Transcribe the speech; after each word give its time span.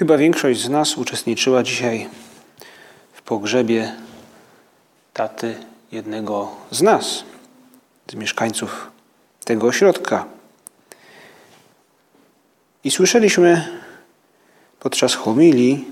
Chyba 0.00 0.16
większość 0.16 0.60
z 0.60 0.68
nas 0.68 0.98
uczestniczyła 0.98 1.62
dzisiaj 1.62 2.08
w 3.12 3.22
pogrzebie 3.22 3.92
taty 5.12 5.54
jednego 5.92 6.56
z 6.70 6.82
nas, 6.82 7.24
z 8.10 8.14
mieszkańców 8.14 8.90
tego 9.44 9.66
ośrodka. 9.66 10.24
I 12.84 12.90
słyszeliśmy 12.90 13.68
podczas 14.78 15.14
homilii 15.14 15.84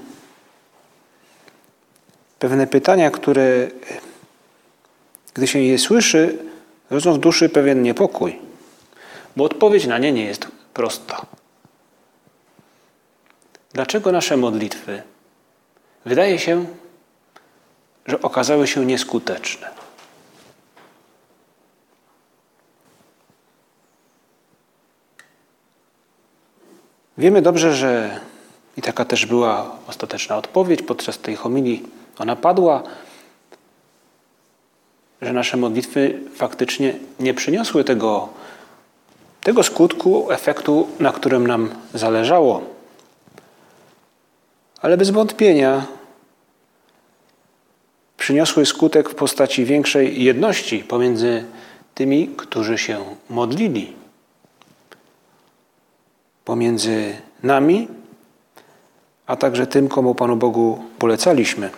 pewne 2.39 2.67
pytania, 2.67 3.11
które, 3.11 3.69
gdy 5.35 5.47
się 5.47 5.59
je 5.59 5.79
słyszy, 5.79 6.39
rodzą 6.91 7.15
w 7.15 7.19
duszy 7.19 7.49
pewien 7.49 7.83
niepokój, 7.83 8.39
bo 9.37 9.45
odpowiedź 9.45 9.87
na 9.87 9.99
nie 9.99 10.13
nie 10.13 10.25
jest 10.25 10.49
prosta. 10.75 11.38
Dlaczego 13.73 14.13
nasze 14.13 14.37
modlitwy 14.37 15.03
wydaje 16.05 16.39
się, 16.39 16.67
że 18.07 18.23
okazały 18.23 18.67
się 18.67 18.87
nieskuteczne? 18.87 19.71
Wiemy 27.19 27.43
dobrze, 27.43 27.75
że 27.75 28.21
i 28.77 28.83
taka 28.83 29.05
też 29.05 29.27
była 29.27 29.77
ostateczna 29.87 30.37
odpowiedź 30.37 30.83
podczas 30.83 31.19
tej 31.19 31.37
homilii, 31.37 31.89
ona 32.19 32.37
padła, 32.37 32.83
że 35.23 35.33
nasze 35.33 35.57
modlitwy 35.57 36.21
faktycznie 36.35 36.95
nie 37.21 37.35
przyniosły 37.35 37.85
tego, 37.85 38.29
tego 39.41 39.63
skutku, 39.63 40.33
efektu, 40.33 40.89
na 41.01 41.13
którym 41.13 41.47
nam 41.47 41.71
zależało. 41.95 42.78
Ale 44.81 44.97
bez 44.97 45.11
wątpienia 45.11 45.87
przyniosły 48.17 48.67
skutek 48.67 49.11
w 49.11 49.15
postaci 49.15 49.65
większej 49.65 50.25
jedności 50.25 50.79
pomiędzy 50.79 51.45
tymi, 51.95 52.29
którzy 52.29 52.79
się 52.79 53.05
modlili. 53.31 53.97
Pomiędzy 56.45 57.17
nami, 57.43 57.89
a 59.27 59.37
także 59.37 59.67
tym, 59.67 59.89
komu 59.89 60.15
Panu 60.15 60.37
Bogu 60.37 60.85
polecaliśmy. 60.99 61.71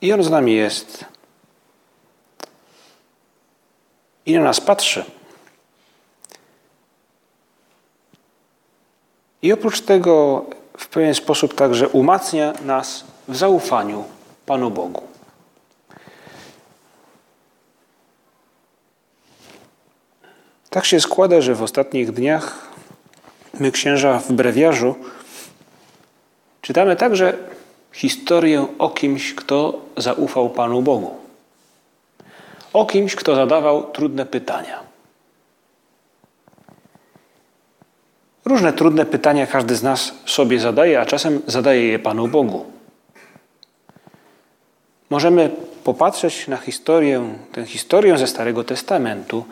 I 0.00 0.12
On 0.12 0.22
z 0.22 0.30
nami 0.30 0.54
jest. 0.54 1.04
I 4.26 4.34
na 4.34 4.40
nas 4.42 4.60
patrzy. 4.60 5.04
I 9.44 9.52
oprócz 9.52 9.80
tego 9.80 10.44
w 10.78 10.88
pewien 10.88 11.14
sposób 11.14 11.54
także 11.54 11.88
umacnia 11.88 12.52
nas 12.64 13.04
w 13.28 13.36
zaufaniu 13.36 14.04
Panu 14.46 14.70
Bogu. 14.70 15.02
Tak 20.70 20.84
się 20.84 21.00
składa, 21.00 21.40
że 21.40 21.54
w 21.54 21.62
ostatnich 21.62 22.12
dniach 22.12 22.68
my, 23.60 23.72
księża 23.72 24.18
w 24.18 24.32
brewiarzu, 24.32 24.94
czytamy 26.62 26.96
także 26.96 27.36
historię 27.92 28.66
o 28.78 28.88
kimś, 28.88 29.34
kto 29.34 29.80
zaufał 29.96 30.50
Panu 30.50 30.82
Bogu. 30.82 31.14
O 32.72 32.86
kimś, 32.86 33.14
kto 33.14 33.34
zadawał 33.34 33.90
trudne 33.92 34.26
pytania. 34.26 34.93
Różne 38.44 38.72
trudne 38.72 39.06
pytania 39.06 39.46
każdy 39.46 39.76
z 39.76 39.82
nas 39.82 40.12
sobie 40.26 40.60
zadaje, 40.60 41.00
a 41.00 41.06
czasem 41.06 41.42
zadaje 41.46 41.88
je 41.88 41.98
Panu 41.98 42.28
Bogu. 42.28 42.66
Możemy 45.10 45.50
popatrzeć 45.84 46.48
na 46.48 46.56
historię, 46.56 47.34
tę 47.52 47.66
historię 47.66 48.18
ze 48.18 48.26
Starego 48.26 48.64
Testamentu, 48.64 49.44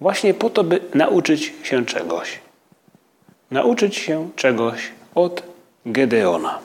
właśnie 0.00 0.34
po 0.34 0.50
to, 0.50 0.64
by 0.64 0.80
nauczyć 0.94 1.54
się 1.62 1.86
czegoś. 1.86 2.38
Nauczyć 3.50 3.96
się 3.96 4.30
czegoś 4.36 4.92
od 5.14 5.42
Gedeona. 5.86 6.58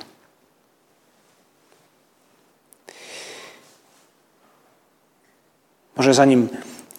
Może 5.95 6.13
zanim 6.13 6.49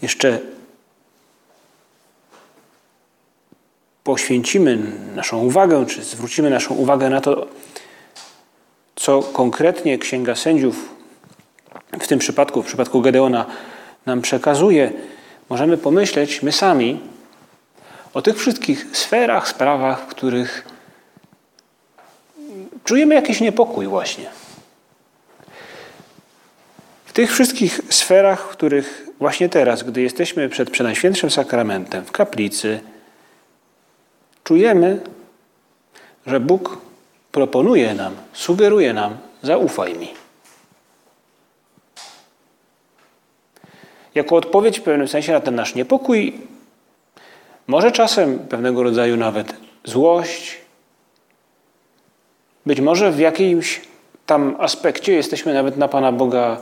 jeszcze 0.03 0.41
poświęcimy 4.05 4.79
naszą 5.15 5.39
uwagę, 5.39 5.87
czy 5.87 6.05
zwrócimy 6.05 6.51
naszą 6.51 6.75
uwagę 6.75 7.11
na 7.11 7.21
to, 7.21 7.47
co 8.97 9.23
konkretnie 9.23 9.99
Księga 9.99 10.35
Sędziów 10.35 10.95
w 12.01 12.07
tym 12.07 12.19
przypadku, 12.19 12.63
w 12.63 12.67
przypadku 12.67 13.01
Gedeona 13.01 13.47
nam 14.07 14.23
przekazuje, 14.23 14.93
możemy 15.51 15.77
pomyśleć 15.79 16.43
my 16.43 16.53
sami 16.53 17.01
o 18.15 18.23
tych 18.23 18.39
wszystkich 18.39 18.87
sferach, 18.93 19.49
sprawach, 19.49 20.01
w 20.01 20.07
których 20.07 20.65
czujemy 22.85 23.15
jakiś 23.15 23.41
niepokój 23.41 23.87
właśnie. 23.87 24.27
W 27.05 27.13
tych 27.13 27.33
wszystkich 27.33 27.81
sferach, 27.91 28.49
w 28.49 28.49
których 28.49 29.07
właśnie 29.19 29.49
teraz, 29.49 29.83
gdy 29.83 30.03
jesteśmy 30.03 30.49
przed 30.49 30.71
Przenajświętszym 30.71 31.31
Sakramentem, 31.31 32.05
w 32.05 32.13
kaplicy, 32.13 32.81
czujemy, 34.45 35.01
że 36.27 36.41
Bóg 36.41 36.79
proponuje 37.33 37.95
nam, 37.95 38.15
sugeruje 38.33 38.93
nam, 38.93 39.17
zaufaj 39.43 39.95
mi. 39.99 40.09
Jako 44.15 44.37
odpowiedź 44.37 44.81
w 44.81 44.83
pewnym 44.83 45.09
sensie 45.09 45.33
na 45.33 45.41
ten 45.41 45.55
nasz 45.55 45.75
niepokój, 45.75 46.41
może 47.67 47.93
czasem 47.93 48.39
pewnego 48.39 48.83
rodzaju 48.83 49.17
nawet 49.17 49.55
złość, 49.85 50.59
być 52.67 52.81
może 52.81 53.13
w 53.13 53.19
jakimś 53.19 53.81
tam 54.27 54.57
aspekcie 54.59 55.13
jesteśmy 55.13 55.55
nawet 55.55 55.77
na 55.77 55.89
Pana 55.89 56.13
Boga, 56.13 56.57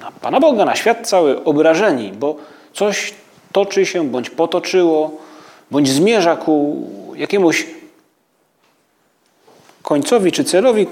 na 0.00 0.12
Pana 0.12 0.40
Boga, 0.40 0.64
na 0.64 0.76
świat 0.76 1.08
cały 1.08 1.44
obrażeni, 1.44 2.12
bo 2.12 2.36
coś 2.72 3.14
toczy 3.52 3.86
się 3.86 4.08
bądź 4.08 4.30
potoczyło, 4.30 5.10
bądź 5.70 5.88
zmierza 5.88 6.36
ku 6.36 6.86
jakiemuś 7.20 7.66
końcowi 9.82 10.32
czy 10.32 10.44
celowi, 10.44 10.86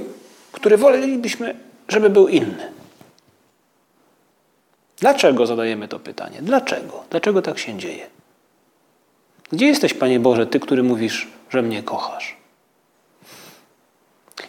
który 0.52 0.76
wolelibyśmy, 0.76 1.54
żeby 1.88 2.10
był 2.10 2.28
inny. 2.28 2.72
Dlaczego 5.00 5.46
zadajemy 5.46 5.88
to 5.88 5.98
pytanie? 5.98 6.38
Dlaczego? 6.42 7.04
Dlaczego 7.10 7.42
tak 7.42 7.58
się 7.58 7.78
dzieje? 7.78 8.06
Gdzie 9.52 9.66
jesteś, 9.66 9.94
Panie 9.94 10.20
Boże, 10.20 10.46
Ty, 10.46 10.60
który 10.60 10.82
mówisz, 10.82 11.28
że 11.50 11.62
mnie 11.62 11.82
kochasz? 11.82 12.36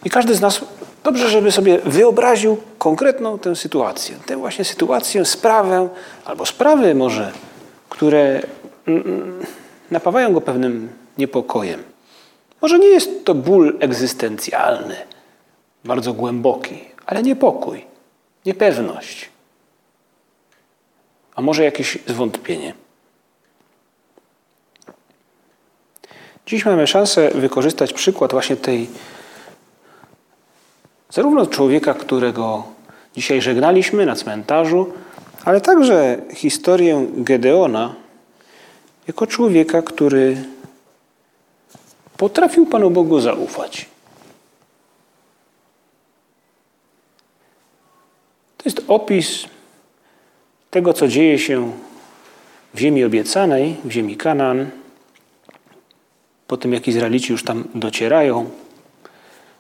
I 0.06 0.10
każdy 0.10 0.36
z 0.36 0.42
nas 0.42 0.62
dobrze, 1.04 1.30
żeby 1.30 1.52
sobie 1.52 1.78
wyobraził 1.78 2.58
konkretną 2.78 3.40
tę 3.40 3.56
sytuację. 3.56 4.16
Tę 4.26 4.38
właśnie 4.38 4.66
sytuację, 4.66 5.26
sprawę, 5.26 5.90
albo 6.26 6.46
sprawy 6.46 6.96
może, 6.96 7.32
które 7.90 8.42
mm, 8.88 9.02
mm, 9.06 9.46
napawają 9.92 10.34
go 10.34 10.42
pewnym 10.42 10.90
niepokojem. 11.20 11.84
Może 12.62 12.80
nie 12.80 12.88
jest 12.88 13.26
to 13.26 13.36
ból 13.36 13.78
egzystencjalny, 13.80 14.96
bardzo 15.86 16.14
głęboki, 16.14 16.84
ale 17.06 17.24
niepokój, 17.24 17.86
niepewność, 18.46 19.30
a 21.36 21.42
może 21.42 21.64
jakieś 21.64 21.98
zwątpienie. 22.08 22.74
Dziś 26.46 26.66
mamy 26.66 26.88
szansę 26.88 27.30
wykorzystać 27.30 27.94
przykład 27.94 28.32
właśnie 28.32 28.56
tej, 28.56 28.90
zarówno 31.10 31.48
człowieka, 31.48 31.94
którego 31.94 32.64
dzisiaj 33.16 33.42
żegnaliśmy 33.42 34.06
na 34.06 34.16
cmentarzu, 34.16 34.94
ale 35.46 35.62
także 35.62 36.22
historię 36.34 37.08
Gedeona, 37.18 37.96
jako 39.08 39.28
człowieka, 39.28 39.82
który 39.82 40.38
potrafił 42.20 42.66
Panu 42.66 42.90
Bogu 42.92 43.20
zaufać. 43.20 43.86
To 48.58 48.64
jest 48.66 48.82
opis 48.88 49.46
tego, 50.72 50.94
co 50.94 51.08
dzieje 51.08 51.40
się 51.40 51.72
w 52.74 52.80
ziemi 52.80 53.04
obiecanej, 53.04 53.76
w 53.84 53.92
ziemi 53.92 54.18
Kanaan, 54.18 54.70
po 56.48 56.58
tym 56.58 56.74
jak 56.74 56.88
Izraelici 56.88 57.32
już 57.32 57.44
tam 57.44 57.64
docierają. 57.76 58.50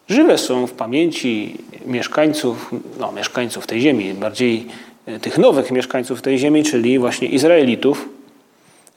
Żywe 0.10 0.38
są 0.38 0.68
w 0.68 0.72
pamięci 0.72 1.58
mieszkańców, 1.86 2.72
no 3.00 3.12
mieszkańców 3.12 3.68
tej 3.68 3.82
ziemi, 3.82 4.14
bardziej 4.14 4.68
e, 5.06 5.20
tych 5.20 5.38
nowych 5.38 5.72
mieszkańców 5.72 6.22
tej 6.22 6.40
ziemi, 6.40 6.64
czyli 6.64 7.00
właśnie 7.00 7.28
Izraelitów. 7.28 8.10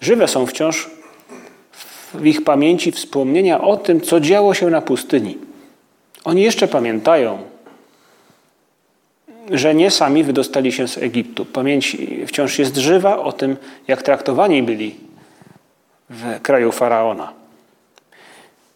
Żywe 0.01 0.29
są 0.29 0.47
wciąż 0.47 1.02
w 2.15 2.27
ich 2.27 2.45
pamięci 2.45 2.93
wspomnienia 2.93 3.61
o 3.61 3.77
tym, 3.77 4.01
co 4.01 4.21
działo 4.21 4.55
się 4.55 4.71
na 4.71 4.83
pustyni. 4.83 5.39
Oni 6.25 6.43
jeszcze 6.43 6.69
pamiętają, 6.69 7.39
że 9.51 9.75
nie 9.75 9.91
sami 9.91 10.25
wydostali 10.25 10.73
się 10.73 10.89
z 10.89 10.99
Egiptu. 10.99 11.45
Pamięć 11.45 11.97
wciąż 12.27 12.59
jest 12.59 12.77
żywa 12.77 13.19
o 13.19 13.33
tym, 13.33 13.57
jak 13.89 14.03
traktowani 14.03 14.63
byli 14.63 14.95
w 16.11 16.41
kraju 16.43 16.73
faraona. 16.73 17.33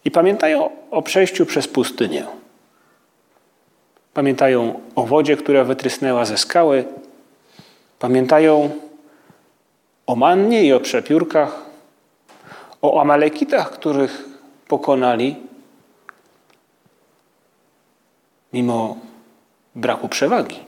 I 0.04 0.10
pamiętają 0.10 0.70
o 0.90 1.02
przejściu 1.02 1.46
przez 1.46 1.68
pustynię. 1.68 2.26
Pamiętają 4.14 4.80
o 4.94 5.06
wodzie, 5.06 5.36
która 5.36 5.64
wytrysnęła 5.64 6.24
ze 6.24 6.38
skały. 6.38 6.84
Pamiętają 7.98 8.70
o 10.06 10.16
mannie 10.16 10.64
i 10.64 10.72
o 10.72 10.80
przepiórkach, 10.80 11.65
o 12.82 13.00
Amalekitach, 13.00 13.70
których 13.70 14.24
pokonali, 14.68 15.36
mimo 18.52 18.96
braku 19.74 20.08
przewagi. 20.08 20.58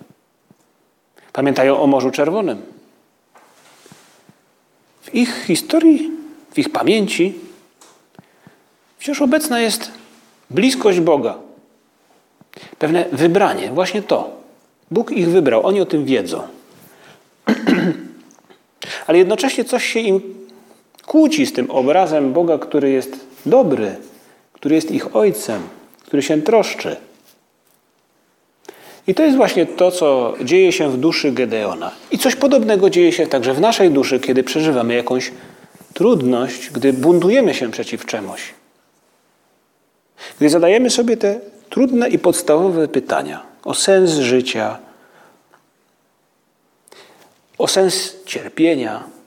Pamiętają 1.32 1.80
o 1.80 1.86
Morzu 1.86 2.10
Czerwonym. 2.10 2.62
W 5.02 5.14
ich 5.14 5.44
historii, 5.44 6.10
w 6.52 6.58
ich 6.58 6.72
pamięci 6.72 7.34
wciąż 8.98 9.22
obecna 9.22 9.60
jest 9.60 9.92
bliskość 10.50 11.00
Boga. 11.00 11.38
Pewne 12.78 13.04
wybranie, 13.12 13.70
właśnie 13.70 14.02
to. 14.02 14.30
Bóg 14.90 15.10
ich 15.10 15.28
wybrał, 15.28 15.66
oni 15.66 15.80
o 15.80 15.86
tym 15.86 16.04
wiedzą. 16.04 16.48
Ale 19.06 19.18
jednocześnie 19.18 19.64
coś 19.64 19.84
się 19.84 20.00
im 20.00 20.37
kłóci 21.08 21.46
z 21.46 21.52
tym 21.52 21.70
obrazem 21.70 22.32
Boga, 22.32 22.58
który 22.58 22.90
jest 22.90 23.26
dobry, 23.46 23.96
który 24.52 24.74
jest 24.74 24.90
ich 24.90 25.16
ojcem, 25.16 25.62
który 26.06 26.22
się 26.22 26.42
troszczy. 26.42 26.96
I 29.06 29.14
to 29.14 29.22
jest 29.22 29.36
właśnie 29.36 29.66
to, 29.66 29.90
co 29.90 30.34
dzieje 30.44 30.72
się 30.72 30.90
w 30.90 30.96
duszy 30.96 31.32
Gedeona. 31.32 31.90
I 32.10 32.18
coś 32.18 32.36
podobnego 32.36 32.90
dzieje 32.90 33.12
się 33.12 33.26
także 33.26 33.54
w 33.54 33.60
naszej 33.60 33.90
duszy, 33.90 34.20
kiedy 34.20 34.42
przeżywamy 34.42 34.94
jakąś 34.94 35.32
trudność, 35.94 36.70
gdy 36.70 36.92
buntujemy 36.92 37.54
się 37.54 37.70
przeciw 37.70 38.06
czemuś. 38.06 38.54
Gdy 40.38 40.50
zadajemy 40.50 40.90
sobie 40.90 41.16
te 41.16 41.40
trudne 41.70 42.08
i 42.08 42.18
podstawowe 42.18 42.88
pytania 42.88 43.42
o 43.64 43.74
sens 43.74 44.10
życia, 44.10 44.78
o 47.58 47.68
sens 47.68 48.16
cierpienia, 48.26 49.17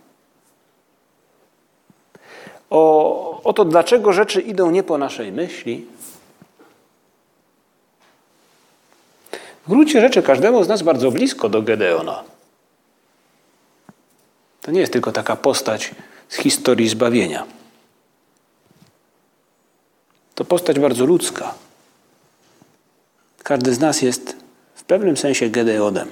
o, 2.72 3.42
o 3.44 3.54
to, 3.54 3.66
dlaczego 3.66 4.14
rzeczy 4.14 4.42
idą 4.42 4.72
nie 4.72 4.84
po 4.84 4.98
naszej 4.98 5.32
myśli, 5.32 5.86
w 9.66 9.70
gruncie 9.70 10.02
rzeczy 10.02 10.24
każdemu 10.24 10.64
z 10.64 10.68
nas 10.68 10.82
bardzo 10.82 11.12
blisko 11.12 11.50
do 11.50 11.62
Gedeona. 11.62 12.24
To 14.62 14.72
nie 14.72 14.80
jest 14.80 14.94
tylko 14.94 15.12
taka 15.12 15.36
postać 15.36 15.92
z 16.30 16.36
historii 16.36 16.90
zbawienia. 16.90 17.46
To 20.36 20.46
postać 20.46 20.80
bardzo 20.80 21.06
ludzka. 21.06 21.54
Każdy 23.44 23.74
z 23.74 23.80
nas 23.80 24.02
jest 24.02 24.36
w 24.76 24.84
pewnym 24.84 25.18
sensie 25.18 25.50
Gedeonem. 25.50 26.08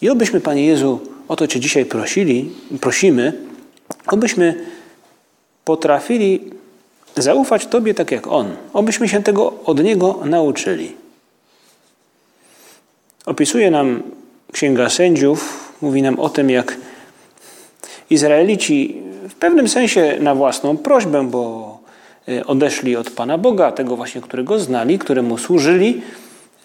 I 0.00 0.10
obyśmy, 0.10 0.40
Panie 0.40 0.66
Jezu, 0.66 1.00
o 1.28 1.36
to 1.36 1.46
Cię 1.46 1.60
dzisiaj 1.60 1.84
prosili, 1.84 2.54
prosimy, 2.80 3.32
obyśmy 4.06 4.66
potrafili 5.66 6.50
zaufać 7.16 7.66
Tobie 7.66 7.94
tak 7.94 8.10
jak 8.10 8.26
On. 8.26 8.56
Obyśmy 8.72 9.08
się 9.08 9.22
tego 9.22 9.52
od 9.64 9.82
Niego 9.82 10.20
nauczyli. 10.24 10.96
Opisuje 13.26 13.70
nam 13.70 14.02
Księga 14.52 14.88
Sędziów, 14.88 15.72
mówi 15.82 16.02
nam 16.02 16.20
o 16.20 16.28
tym, 16.28 16.50
jak 16.50 16.76
Izraelici 18.10 19.02
w 19.28 19.34
pewnym 19.34 19.68
sensie 19.68 20.16
na 20.20 20.34
własną 20.34 20.76
prośbę, 20.76 21.30
bo 21.30 21.78
e, 22.28 22.46
odeszli 22.46 22.96
od 22.96 23.10
Pana 23.10 23.38
Boga, 23.38 23.72
tego 23.72 23.96
właśnie, 23.96 24.20
którego 24.20 24.58
znali, 24.58 24.98
któremu 24.98 25.38
służyli, 25.38 26.02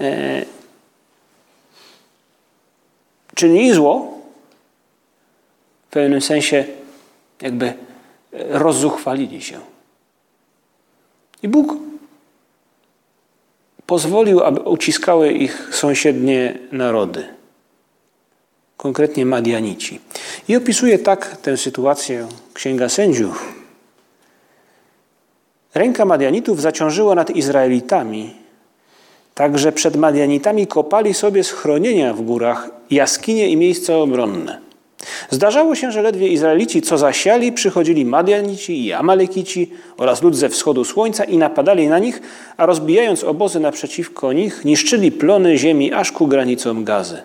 e, 0.01 0.45
czynili 3.35 3.73
zło, 3.73 4.19
w 5.89 5.93
pewnym 5.93 6.21
sensie 6.21 6.65
jakby 7.41 7.73
rozzuchwalili 8.31 9.41
się. 9.41 9.59
I 11.43 11.47
Bóg 11.47 11.73
pozwolił, 13.85 14.43
aby 14.43 14.59
uciskały 14.59 15.31
ich 15.31 15.69
sąsiednie 15.71 16.59
narody, 16.71 17.27
konkretnie 18.77 19.25
Madianici. 19.25 19.99
I 20.47 20.55
opisuje 20.55 20.99
tak 20.99 21.37
tę 21.37 21.57
sytuację 21.57 22.27
Księga 22.53 22.89
Sędziów. 22.89 23.53
Ręka 25.73 26.05
Madianitów 26.05 26.61
zaciążyła 26.61 27.15
nad 27.15 27.29
Izraelitami, 27.29 28.35
tak 29.35 29.59
że 29.59 29.71
przed 29.71 29.95
Madianitami 29.95 30.67
kopali 30.67 31.13
sobie 31.13 31.43
schronienia 31.43 32.13
w 32.13 32.21
górach, 32.21 32.69
jaskinie 32.89 33.49
i 33.49 33.57
miejsca 33.57 33.95
obronne. 33.95 34.70
Zdarzało 35.29 35.75
się, 35.75 35.91
że 35.91 36.01
ledwie 36.01 36.27
Izraelici 36.27 36.81
co 36.81 36.97
zasiali, 36.97 37.51
przychodzili 37.51 38.05
Madianici 38.05 38.85
i 38.85 38.93
Amalekici 38.93 39.71
oraz 39.97 40.21
lud 40.21 40.35
ze 40.35 40.49
wschodu 40.49 40.85
słońca 40.85 41.23
i 41.23 41.37
napadali 41.37 41.87
na 41.87 41.99
nich, 41.99 42.21
a 42.57 42.65
rozbijając 42.65 43.23
obozy 43.23 43.59
naprzeciwko 43.59 44.33
nich, 44.33 44.65
niszczyli 44.65 45.11
plony 45.11 45.57
ziemi 45.57 45.93
aż 45.93 46.11
ku 46.11 46.27
granicom 46.27 46.83
gazy. 46.83 47.21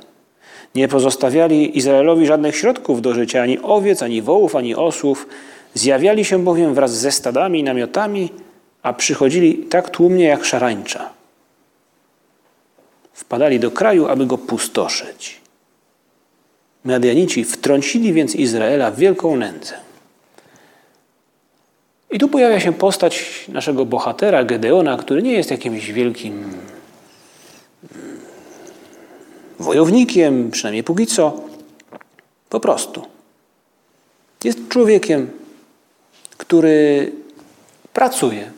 Nie 0.75 0.89
pozostawiali 0.89 1.79
Izraelowi 1.79 2.27
żadnych 2.27 2.57
środków 2.57 3.03
do 3.03 3.15
życia, 3.15 3.43
ani 3.43 3.59
owiec, 3.63 4.03
ani 4.03 4.23
wołów, 4.23 4.57
ani 4.57 4.75
osłów. 4.75 5.27
Zjawiali 5.75 6.25
się 6.25 6.45
bowiem 6.45 6.75
wraz 6.75 6.97
ze 6.97 7.13
stadami 7.13 7.61
i 7.61 7.63
namiotami, 7.63 8.31
a 8.83 8.93
przychodzili 8.93 9.55
tak 9.55 9.91
tłumnie 9.91 10.25
jak 10.25 10.45
szarańcza. 10.45 11.11
Wpadali 13.13 13.61
do 13.61 13.71
kraju, 13.71 14.07
aby 14.09 14.27
go 14.27 14.39
pustoszyć. 14.39 15.46
Medianici 16.87 17.45
wtrącili 17.45 18.13
więc 18.13 18.35
Izraela 18.35 18.91
w 18.91 18.99
wielką 18.99 19.37
nędzę. 19.37 19.75
I 22.11 22.19
tu 22.19 22.29
pojawia 22.29 22.61
się 22.61 22.73
postać 22.73 23.45
naszego 23.49 23.85
bohatera 23.85 24.45
Gedeona, 24.45 24.97
który 24.97 25.23
nie 25.23 25.33
jest 25.33 25.51
jakimś 25.51 25.93
wielkim 25.93 26.33
mm, 26.33 26.55
wojownikiem, 29.59 30.51
przynajmniej 30.51 30.85
póki 30.85 31.07
co. 31.07 31.41
Po 32.49 32.61
prostu. 32.61 33.03
Jest 34.45 34.69
człowiekiem, 34.69 35.31
który 36.37 37.13
pracuje. 37.93 38.51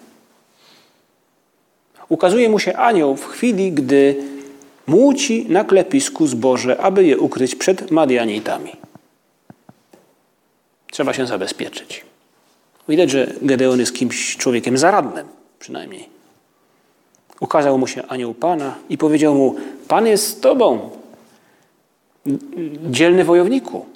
Ukazuje 2.09 2.49
mu 2.49 2.59
się 2.59 2.77
anioł 2.77 3.17
w 3.17 3.27
chwili, 3.27 3.73
gdy 3.73 4.17
Młóci 4.89 5.47
na 5.49 5.65
klepisku 5.65 6.27
zboże, 6.27 6.81
aby 6.81 7.05
je 7.05 7.19
ukryć 7.19 7.55
przed 7.55 7.91
Madianitami. 7.91 8.73
Trzeba 10.91 11.13
się 11.13 11.27
zabezpieczyć. 11.27 12.05
Widać, 12.89 13.11
że 13.11 13.33
Gedeon 13.43 13.81
jest 13.81 13.95
kimś 13.95 14.37
człowiekiem 14.37 14.79
zaradnym, 14.79 15.27
przynajmniej. 15.59 16.09
Ukazał 17.41 17.79
mu 17.79 17.87
się 17.87 18.03
anioł 18.09 18.35
Pana 18.35 18.75
i 18.89 18.99
powiedział 18.99 19.35
mu: 19.35 19.55
Pan 19.89 20.07
jest 20.07 20.27
z 20.27 20.41
tobą, 20.41 20.91
dzielny 22.91 23.25
wojowniku. 23.25 23.87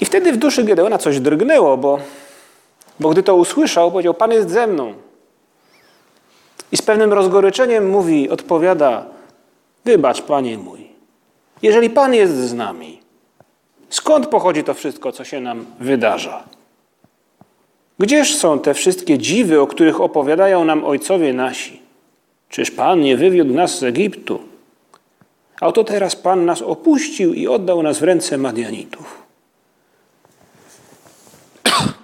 I 0.00 0.04
wtedy 0.04 0.32
w 0.32 0.36
duszy 0.36 0.64
Gedeona 0.64 0.98
coś 0.98 1.20
drgnęło, 1.20 1.76
bo, 1.76 1.98
bo 3.00 3.10
gdy 3.10 3.22
to 3.22 3.36
usłyszał, 3.36 3.90
powiedział: 3.92 4.14
Pan 4.14 4.32
jest 4.32 4.50
ze 4.50 4.66
mną. 4.66 4.94
I 6.72 6.76
z 6.76 6.82
pewnym 6.82 7.12
rozgoryczeniem 7.12 7.90
mówi, 7.90 8.30
odpowiada: 8.30 9.06
Wybacz, 9.84 10.22
panie 10.22 10.58
mój, 10.58 10.88
jeżeli 11.62 11.90
pan 11.90 12.14
jest 12.14 12.36
z 12.36 12.54
nami, 12.54 12.98
Skąd 13.90 14.26
pochodzi 14.26 14.64
to 14.64 14.74
wszystko, 14.74 15.12
co 15.12 15.24
się 15.24 15.40
nam 15.40 15.66
wydarza? 15.80 16.44
Gdzież 17.98 18.36
są 18.36 18.58
te 18.58 18.74
wszystkie 18.74 19.18
dziwy, 19.18 19.60
o 19.60 19.66
których 19.66 20.00
opowiadają 20.00 20.64
nam 20.64 20.84
ojcowie 20.84 21.32
nasi? 21.32 21.82
Czyż 22.48 22.70
Pan 22.70 23.00
nie 23.00 23.16
wywiódł 23.16 23.54
nas 23.54 23.78
z 23.78 23.82
Egiptu? 23.82 24.40
A 25.60 25.66
oto 25.66 25.84
teraz 25.84 26.16
Pan 26.16 26.44
nas 26.44 26.62
opuścił 26.62 27.34
i 27.34 27.48
oddał 27.48 27.82
nas 27.82 27.98
w 27.98 28.02
ręce 28.02 28.38
Madianitów. 28.38 29.22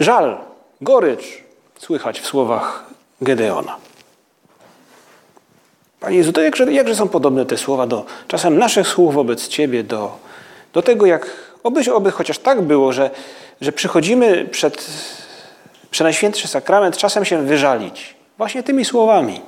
Żal, 0.00 0.38
gorycz 0.80 1.44
słychać 1.80 2.20
w 2.20 2.26
słowach 2.26 2.84
Gedeona. 3.20 3.76
Panie 6.00 6.16
Jezu, 6.16 6.32
to 6.32 6.40
jakże, 6.40 6.72
jakże 6.72 6.94
są 6.94 7.08
podobne 7.08 7.46
te 7.46 7.56
słowa 7.56 7.86
do 7.86 8.04
czasem 8.28 8.58
naszych 8.58 8.88
słów 8.88 9.14
wobec 9.14 9.48
Ciebie, 9.48 9.84
do, 9.84 10.18
do 10.72 10.82
tego, 10.82 11.06
jak 11.06 11.30
obyś, 11.62 11.88
oby 11.88 12.10
chociaż 12.10 12.38
tak 12.38 12.62
było, 12.62 12.92
że, 12.92 13.10
że 13.60 13.72
przychodzimy 13.72 14.44
przed 14.44 14.90
Przenajświętszy 15.90 16.48
Sakrament 16.48 16.96
czasem 16.96 17.24
się 17.24 17.42
wyżalić 17.42 18.14
właśnie 18.38 18.62
tymi 18.62 18.84
słowami. 18.84 19.40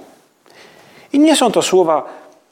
I 1.13 1.19
nie 1.19 1.37
są 1.37 1.53
to 1.53 1.63
słowa 1.63 2.05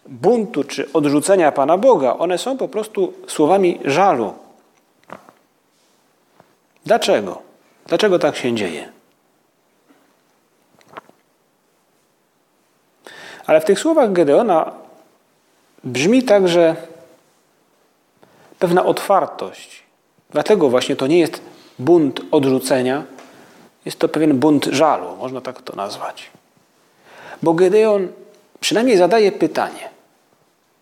buntu 0.06 0.64
czy 0.64 0.92
odrzucenia 0.92 1.52
Pana 1.52 1.78
Boga, 1.78 2.18
one 2.18 2.38
są 2.38 2.56
po 2.56 2.68
prostu 2.68 3.12
słowami 3.26 3.80
żalu. 3.84 4.34
Dlaczego? 6.86 7.42
Dlaczego 7.86 8.18
tak 8.18 8.36
się 8.36 8.54
dzieje? 8.54 8.99
Ale 13.50 13.60
w 13.60 13.64
tych 13.64 13.78
słowach 13.78 14.12
Gedeona 14.12 14.72
brzmi 15.84 16.22
także 16.22 16.76
pewna 18.58 18.84
otwartość. 18.84 19.82
Dlatego 20.30 20.70
właśnie 20.70 20.96
to 20.96 21.06
nie 21.06 21.18
jest 21.18 21.40
bunt 21.78 22.20
odrzucenia, 22.30 23.02
jest 23.84 23.98
to 23.98 24.08
pewien 24.08 24.38
bunt 24.38 24.64
żalu, 24.64 25.16
można 25.16 25.40
tak 25.40 25.62
to 25.62 25.76
nazwać. 25.76 26.30
Bo 27.42 27.54
Gedeon 27.54 28.08
przynajmniej 28.60 28.96
zadaje 28.96 29.32
pytanie. 29.32 29.90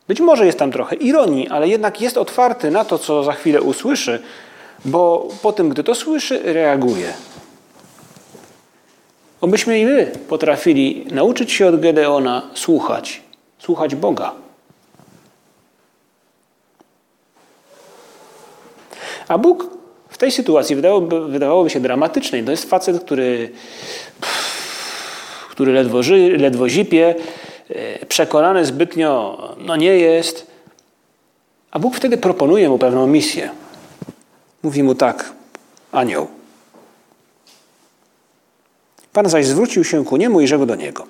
Być 0.08 0.20
może 0.20 0.46
jest 0.46 0.58
tam 0.58 0.72
trochę 0.72 0.96
ironii, 0.96 1.48
ale 1.48 1.68
jednak 1.68 2.00
jest 2.00 2.18
otwarty 2.18 2.70
na 2.70 2.84
to, 2.84 2.98
co 2.98 3.24
za 3.24 3.32
chwilę 3.32 3.62
usłyszy, 3.62 4.22
bo 4.84 5.28
po 5.42 5.52
tym, 5.52 5.68
gdy 5.68 5.84
to 5.84 5.94
słyszy, 5.94 6.52
reaguje. 6.52 7.12
Obyśmy 9.40 9.80
i 9.80 9.84
my 9.84 10.12
potrafili 10.28 11.06
nauczyć 11.10 11.52
się 11.52 11.66
od 11.66 11.80
Gedeona 11.80 12.50
słuchać, 12.54 13.22
słuchać 13.58 13.94
Boga. 13.94 14.32
A 19.28 19.38
Bóg 19.38 19.70
w 20.08 20.18
tej 20.18 20.32
sytuacji 20.32 20.76
wydawałoby, 20.76 21.28
wydawałoby 21.28 21.70
się 21.70 21.80
dramatycznej. 21.80 22.44
To 22.44 22.50
jest 22.50 22.70
facet, 22.70 23.04
który, 23.04 23.50
który 25.50 25.72
ledwo, 25.72 26.02
ży, 26.02 26.36
ledwo 26.38 26.68
zipie, 26.68 27.14
e, 27.70 28.06
przekonany 28.06 28.64
zbytnio 28.64 29.38
no 29.58 29.76
nie 29.76 29.98
jest. 29.98 30.46
A 31.70 31.78
Bóg 31.78 31.96
wtedy 31.96 32.18
proponuje 32.18 32.68
mu 32.68 32.78
pewną 32.78 33.06
misję. 33.06 33.50
Mówi 34.62 34.82
mu 34.82 34.94
tak, 34.94 35.32
anioł. 35.92 36.37
Pan 39.18 39.28
zaś 39.28 39.46
zwrócił 39.46 39.84
się 39.84 40.04
ku 40.04 40.16
niemu 40.16 40.40
i 40.40 40.46
rzekł 40.46 40.66
do 40.66 40.74
niego: 40.74 41.06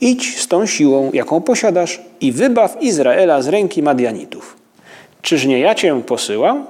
Idź 0.00 0.40
z 0.40 0.48
tą 0.48 0.66
siłą, 0.66 1.10
jaką 1.12 1.40
posiadasz, 1.40 2.00
i 2.20 2.32
wybaw 2.32 2.82
Izraela 2.82 3.42
z 3.42 3.48
ręki 3.48 3.82
Madianitów. 3.82 4.56
Czyż 5.22 5.44
nie 5.44 5.58
ja 5.58 5.74
cię 5.74 6.02
posyłam? 6.02 6.66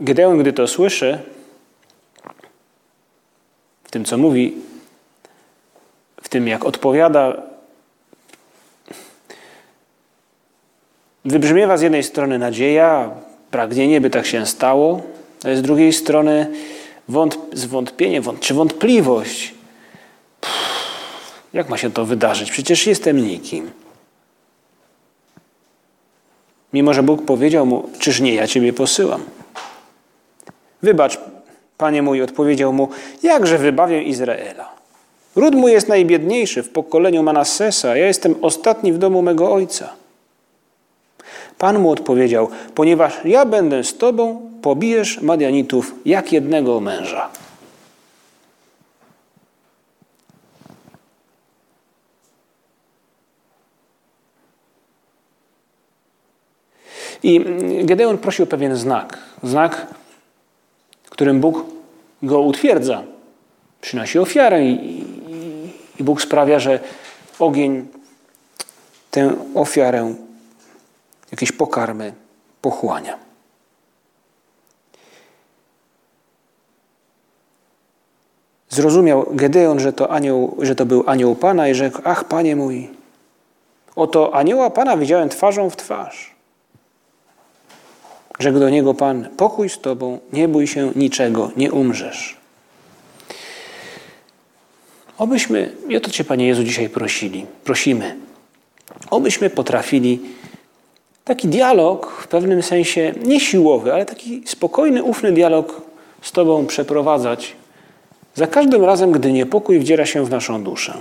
Gedeon, 0.00 0.38
gdy 0.38 0.52
to 0.52 0.68
słyszy, 0.68 1.18
w 3.84 3.90
tym 3.90 4.04
co 4.04 4.18
mówi, 4.18 4.54
w 6.22 6.28
tym 6.28 6.48
jak 6.48 6.64
odpowiada, 6.64 7.42
wybrzmiewa 11.24 11.76
z 11.76 11.82
jednej 11.82 12.02
strony 12.02 12.38
nadzieja, 12.38 13.10
pragnienie, 13.50 14.00
by 14.00 14.10
tak 14.10 14.26
się 14.26 14.46
stało, 14.46 15.02
a 15.44 15.56
z 15.56 15.62
drugiej 15.62 15.92
strony 15.92 16.46
wątp 17.08 17.40
zwątpienie 17.52 18.20
wąt 18.20 18.40
czy 18.40 18.54
wątpliwość. 18.54 19.54
Pff, 20.40 20.56
jak 21.52 21.68
ma 21.68 21.76
się 21.76 21.90
to 21.90 22.04
wydarzyć? 22.04 22.50
Przecież 22.50 22.86
jestem 22.86 23.26
nikim. 23.26 23.70
Mimo, 26.72 26.94
że 26.94 27.02
Bóg 27.02 27.24
powiedział 27.24 27.66
mu, 27.66 27.88
czyż 27.98 28.20
nie 28.20 28.34
ja 28.34 28.46
Ciebie 28.46 28.72
posyłam. 28.72 29.22
Wybacz, 30.82 31.18
Panie 31.78 32.02
mój, 32.02 32.22
odpowiedział 32.22 32.72
mu, 32.72 32.88
jakże 33.22 33.58
wybawię 33.58 34.02
Izraela. 34.02 34.68
Ród 35.36 35.54
mój 35.54 35.72
jest 35.72 35.88
najbiedniejszy 35.88 36.62
w 36.62 36.68
pokoleniu 36.68 37.22
Manassesa, 37.22 37.96
ja 37.96 38.06
jestem 38.06 38.34
ostatni 38.42 38.92
w 38.92 38.98
domu 38.98 39.22
mego 39.22 39.52
ojca. 39.52 39.92
Pan 41.58 41.78
mu 41.78 41.90
odpowiedział, 41.90 42.48
ponieważ 42.74 43.20
ja 43.24 43.44
będę 43.44 43.84
z 43.84 43.98
tobą, 43.98 44.50
pobijesz 44.62 45.20
Madianitów 45.20 45.94
jak 46.04 46.32
jednego 46.32 46.80
męża. 46.80 47.28
I 57.22 57.40
Gedeon 57.84 58.18
prosił 58.18 58.44
o 58.44 58.46
pewien 58.46 58.76
znak. 58.76 59.18
Znak, 59.42 59.86
którym 61.10 61.40
Bóg 61.40 61.64
go 62.22 62.40
utwierdza. 62.40 63.02
Przynosi 63.80 64.18
ofiarę 64.18 64.64
i, 64.64 65.04
i 66.00 66.04
Bóg 66.04 66.22
sprawia, 66.22 66.58
że 66.58 66.80
ogień 67.38 67.86
tę 69.10 69.34
ofiarę 69.54 70.14
jakieś 71.30 71.52
pokarmy 71.52 72.12
pochłania. 72.62 73.18
Zrozumiał 78.68 79.26
Gedeon, 79.32 79.80
że 79.80 79.92
to, 79.92 80.10
anioł, 80.10 80.56
że 80.62 80.74
to 80.74 80.86
był 80.86 81.04
anioł 81.06 81.34
Pana 81.34 81.68
i 81.68 81.74
rzekł, 81.74 82.00
ach 82.04 82.24
Panie 82.24 82.56
mój, 82.56 82.90
oto 83.96 84.34
anioła 84.34 84.70
Pana 84.70 84.96
widziałem 84.96 85.28
twarzą 85.28 85.70
w 85.70 85.76
twarz. 85.76 86.34
Rzekł 88.38 88.58
do 88.58 88.70
niego 88.70 88.94
Pan, 88.94 89.28
pokój 89.36 89.68
z 89.68 89.78
Tobą, 89.78 90.18
nie 90.32 90.48
bój 90.48 90.66
się 90.66 90.92
niczego, 90.96 91.50
nie 91.56 91.72
umrzesz. 91.72 92.36
Obyśmy, 95.18 95.72
i 95.88 95.96
o 95.96 96.00
to 96.00 96.10
Cię 96.10 96.24
Panie 96.24 96.46
Jezu 96.46 96.64
dzisiaj 96.64 96.88
prosili, 96.88 97.46
prosimy, 97.64 98.16
obyśmy 99.10 99.50
potrafili 99.50 100.20
taki 101.26 101.48
dialog 101.48 102.10
w 102.22 102.28
pewnym 102.28 102.62
sensie 102.62 103.12
nie 103.24 103.40
siłowy, 103.40 103.92
ale 103.92 104.06
taki 104.06 104.42
spokojny, 104.46 105.02
ufny 105.02 105.32
dialog 105.32 105.82
z 106.22 106.32
Tobą 106.32 106.66
przeprowadzać 106.66 107.56
za 108.34 108.46
każdym 108.46 108.84
razem, 108.84 109.12
gdy 109.12 109.32
niepokój 109.32 109.78
wdziera 109.78 110.06
się 110.06 110.24
w 110.24 110.30
naszą 110.30 110.64
duszę. 110.64 110.94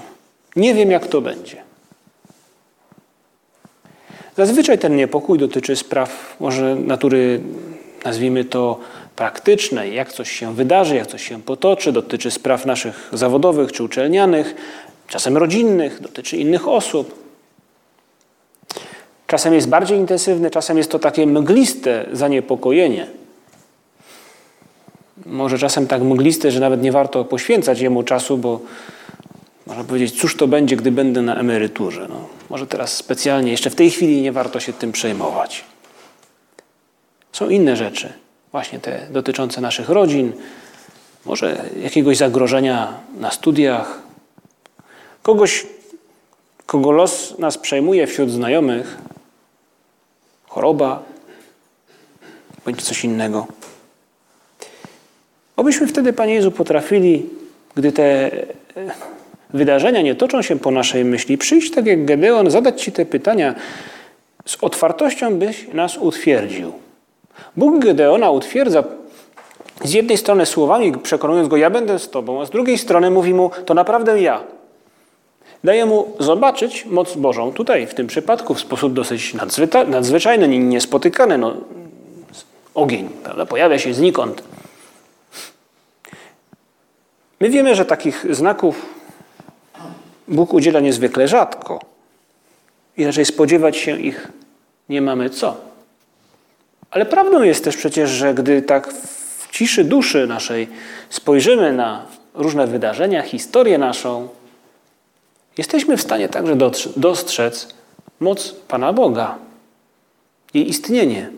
Nie 0.56 0.74
wiem, 0.74 0.92
jak 0.92 1.08
to 1.08 1.22
będzie. 1.22 1.58
Zazwyczaj 4.38 4.80
ten 4.80 4.96
niepokój 4.96 5.40
dotyczy 5.40 5.76
spraw 5.76 6.36
może 6.40 6.76
natury, 6.76 7.42
nazwijmy 8.06 8.46
to, 8.46 8.80
praktycznej, 9.16 9.96
jak 9.96 10.14
coś 10.14 10.32
się 10.32 10.56
wydarzy, 10.56 10.96
jak 10.96 11.08
coś 11.08 11.28
się 11.28 11.42
potoczy, 11.42 11.92
dotyczy 11.92 12.32
spraw 12.32 12.66
naszych 12.66 13.10
zawodowych 13.14 13.72
czy 13.72 13.84
uczelnianych, 13.84 14.56
czasem 15.08 15.38
rodzinnych, 15.38 16.02
dotyczy 16.02 16.38
innych 16.38 16.68
osób. 16.68 17.25
Czasem 19.28 19.54
jest 19.54 19.70
bardziej 19.70 19.98
intensywny, 19.98 20.52
czasem 20.52 20.78
jest 20.78 20.92
to 20.92 21.00
takie 21.00 21.28
mgliste 21.28 22.06
zaniepokojenie. 22.12 23.08
Może 25.26 25.58
czasem 25.58 25.88
tak 25.88 26.02
mgliste, 26.02 26.52
że 26.52 26.60
nawet 26.60 26.82
nie 26.82 26.92
warto 26.92 27.26
poświęcać 27.26 27.80
jemu 27.80 28.04
czasu, 28.04 28.38
bo 28.38 28.60
można 29.68 29.84
powiedzieć, 29.84 30.20
cóż 30.22 30.38
to 30.38 30.48
będzie, 30.48 30.76
gdy 30.76 30.92
będę 30.92 31.22
na 31.22 31.36
emeryturze. 31.36 32.08
No, 32.10 32.28
może 32.50 32.68
teraz 32.68 32.94
specjalnie, 32.94 33.52
jeszcze 33.52 33.70
w 33.70 33.76
tej 33.76 33.92
chwili 33.92 34.22
nie 34.22 34.32
warto 34.32 34.60
się 34.60 34.74
tym 34.74 34.92
przejmować. 34.92 35.64
Są 37.32 37.50
inne 37.50 37.76
rzeczy, 37.76 38.14
właśnie 38.52 38.80
te 38.80 39.08
dotyczące 39.12 39.62
naszych 39.62 39.90
rodzin, 39.90 40.34
może 41.26 41.66
jakiegoś 41.84 42.18
zagrożenia 42.18 42.94
na 43.20 43.32
studiach, 43.32 44.00
kogoś, 45.24 45.66
kogo 46.66 46.92
los 46.92 47.40
nas 47.40 47.58
przejmuje 47.58 48.08
wśród 48.08 48.32
znajomych, 48.32 48.98
choroba 50.56 51.04
bądź 52.66 52.82
coś 52.82 53.04
innego. 53.04 53.48
Obyśmy 55.58 55.88
wtedy, 55.88 56.14
Panie 56.14 56.34
Jezu, 56.34 56.52
potrafili, 56.52 57.26
gdy 57.76 57.92
te 57.92 58.32
wydarzenia 59.54 60.02
nie 60.02 60.16
toczą 60.16 60.42
się 60.42 60.60
po 60.60 60.72
naszej 60.72 61.06
myśli, 61.06 61.38
przyjść 61.38 61.72
tak 61.72 61.86
jak 61.86 62.06
Gedeon, 62.06 62.52
zadać 62.52 62.82
Ci 62.82 62.92
te 62.92 63.06
pytania 63.06 63.56
z 64.46 64.58
otwartością, 64.62 65.36
byś 65.40 65.68
nas 65.74 65.98
utwierdził. 65.98 66.72
Bóg 67.58 67.80
Gedeona 67.80 68.30
utwierdza 68.30 68.84
z 69.84 69.94
jednej 69.94 70.18
strony 70.18 70.46
słowami, 70.46 70.92
przekonując 71.04 71.48
go, 71.48 71.58
ja 71.58 71.70
będę 71.70 72.00
z 72.00 72.10
Tobą, 72.10 72.42
a 72.42 72.46
z 72.46 72.50
drugiej 72.50 72.78
strony 72.78 73.12
mówi 73.12 73.34
mu, 73.34 73.52
to 73.66 73.74
naprawdę 73.74 74.22
ja. 74.22 74.44
Daje 75.66 75.86
mu 75.86 76.14
zobaczyć 76.20 76.86
moc 76.86 77.16
Bożą 77.16 77.54
tutaj, 77.54 77.88
w 77.88 77.94
tym 77.94 78.08
przypadku, 78.08 78.54
w 78.54 78.60
sposób 78.60 78.94
dosyć 78.94 79.34
nadzwyczajny, 79.88 80.48
niespotykany. 80.48 81.38
No, 81.38 81.56
ogień 82.74 83.10
prawda? 83.24 83.46
pojawia 83.46 83.80
się 83.80 83.94
znikąd. 83.94 84.44
My 87.40 87.50
wiemy, 87.50 87.76
że 87.76 87.86
takich 87.86 88.26
znaków 88.36 88.86
Bóg 90.28 90.54
udziela 90.54 90.80
niezwykle 90.80 91.28
rzadko. 91.28 91.80
I 92.98 93.06
raczej 93.06 93.26
spodziewać 93.26 93.78
się 93.78 94.00
ich 94.00 94.28
nie 94.90 95.02
mamy 95.02 95.30
co. 95.30 95.58
Ale 96.92 97.06
prawdą 97.06 97.44
jest 97.44 97.64
też 97.64 97.78
przecież, 97.78 98.10
że 98.10 98.34
gdy 98.34 98.62
tak 98.62 98.94
w 98.94 99.52
ciszy 99.52 99.84
duszy 99.84 100.28
naszej 100.28 100.68
spojrzymy 101.10 101.74
na 101.74 102.06
różne 102.34 102.68
wydarzenia, 102.68 103.22
historię 103.22 103.78
naszą, 103.78 104.28
jesteśmy 105.58 105.98
w 105.98 106.02
stanie 106.02 106.30
także 106.30 106.56
dostrzec 106.96 107.68
moc 108.20 108.52
Pana 108.68 108.94
Boga, 108.94 109.38
jej 110.54 110.70
istnienie, 110.70 111.30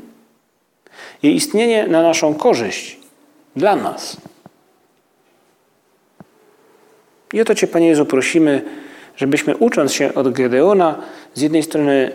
jej 1.24 1.36
istnienie 1.36 1.88
na 1.88 2.02
naszą 2.02 2.36
korzyść, 2.36 3.00
dla 3.56 3.76
nas. 3.76 4.18
I 7.34 7.42
o 7.42 7.46
to 7.46 7.56
Cię, 7.56 7.68
Panie 7.68 7.88
Jezu, 7.88 8.06
prosimy, 8.06 8.62
żebyśmy 9.18 9.58
ucząc 9.58 9.94
się 9.94 10.14
od 10.14 10.34
Gedeona, 10.34 10.96
z 11.34 11.42
jednej 11.42 11.64
strony 11.64 12.12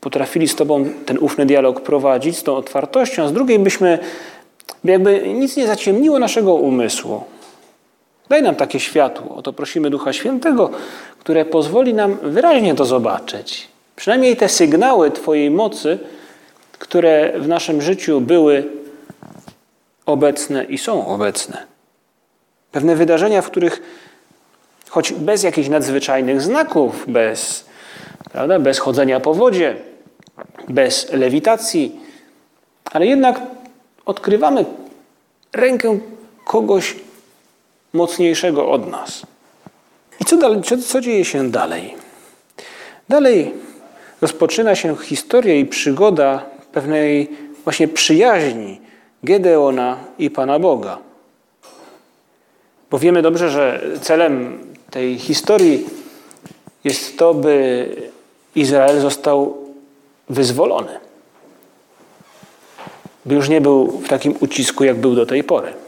potrafili 0.00 0.48
z 0.48 0.56
Tobą 0.56 0.84
ten 1.06 1.18
ufny 1.18 1.46
dialog 1.46 1.80
prowadzić 1.80 2.38
z 2.38 2.42
tą 2.42 2.56
otwartością, 2.56 3.22
a 3.22 3.28
z 3.28 3.32
drugiej 3.32 3.58
byśmy 3.58 3.98
jakby 4.84 5.22
nic 5.34 5.56
nie 5.56 5.66
zaciemniło 5.66 6.18
naszego 6.18 6.54
umysłu. 6.54 7.24
Daj 8.28 8.42
nam 8.42 8.54
takie 8.54 8.80
światło. 8.80 9.36
O 9.36 9.42
to 9.42 9.52
prosimy 9.52 9.90
Ducha 9.90 10.12
Świętego, 10.12 10.70
które 11.18 11.44
pozwoli 11.44 11.94
nam 11.94 12.16
wyraźnie 12.22 12.74
to 12.74 12.84
zobaczyć. 12.84 13.68
Przynajmniej 13.96 14.36
te 14.36 14.48
sygnały 14.48 15.10
Twojej 15.10 15.50
mocy, 15.50 15.98
które 16.78 17.32
w 17.40 17.48
naszym 17.48 17.82
życiu 17.82 18.20
były 18.20 18.64
obecne 20.06 20.64
i 20.64 20.78
są 20.78 21.06
obecne. 21.06 21.66
Pewne 22.72 22.96
wydarzenia, 22.96 23.42
w 23.42 23.46
których 23.46 23.82
choć 24.90 25.12
bez 25.12 25.42
jakichś 25.42 25.68
nadzwyczajnych 25.68 26.42
znaków, 26.42 27.04
bez, 27.08 27.64
prawda, 28.32 28.58
bez 28.58 28.78
chodzenia 28.78 29.20
po 29.20 29.34
wodzie, 29.34 29.76
bez 30.68 31.12
lewitacji, 31.12 32.00
ale 32.92 33.06
jednak 33.06 33.40
odkrywamy 34.06 34.64
rękę 35.52 35.98
kogoś 36.44 36.96
mocniejszego 37.92 38.70
od 38.70 38.90
nas. 38.90 39.22
I 40.20 40.24
co, 40.24 40.36
dalej, 40.36 40.62
co, 40.62 40.78
co 40.78 41.00
dzieje 41.00 41.24
się 41.24 41.50
dalej? 41.50 41.94
Dalej 43.08 43.54
rozpoczyna 44.20 44.74
się 44.74 44.96
historia 44.96 45.54
i 45.54 45.66
przygoda 45.66 46.44
pewnej 46.72 47.30
właśnie 47.64 47.88
przyjaźni 47.88 48.80
Gedeona 49.22 49.96
i 50.18 50.30
Pana 50.30 50.58
Boga. 50.58 50.98
Bo 52.90 52.98
wiemy 52.98 53.22
dobrze, 53.22 53.50
że 53.50 53.82
celem 54.00 54.58
tej 54.90 55.18
historii 55.18 55.86
jest 56.84 57.18
to, 57.18 57.34
by 57.34 57.86
Izrael 58.54 59.00
został 59.00 59.56
wyzwolony. 60.28 61.00
By 63.26 63.34
już 63.34 63.48
nie 63.48 63.60
był 63.60 63.86
w 63.86 64.08
takim 64.08 64.34
ucisku, 64.40 64.84
jak 64.84 64.96
był 64.96 65.14
do 65.14 65.26
tej 65.26 65.44
pory. 65.44 65.81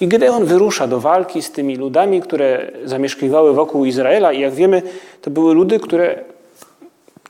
I 0.00 0.08
Gedeon 0.08 0.44
wyrusza 0.44 0.86
do 0.86 1.00
walki 1.00 1.42
z 1.42 1.50
tymi 1.50 1.76
ludami, 1.76 2.20
które 2.20 2.72
zamieszkiwały 2.84 3.54
wokół 3.54 3.84
Izraela, 3.84 4.32
i 4.32 4.40
jak 4.40 4.54
wiemy, 4.54 4.82
to 5.22 5.30
były 5.30 5.54
ludy, 5.54 5.80
które 5.80 6.24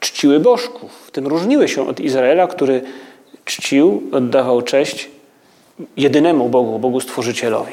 czciły 0.01 0.41
bożków. 0.41 0.93
W 1.07 1.11
tym 1.11 1.27
różniły 1.27 1.69
się 1.69 1.89
od 1.89 2.01
Izraela, 2.01 2.47
który 2.47 2.83
czcił, 3.45 4.03
oddawał 4.13 4.63
cześć 4.63 5.11
jedynemu 5.97 6.49
Bogu, 6.49 6.79
Bogu 6.79 7.01
Stworzycielowi. 7.01 7.73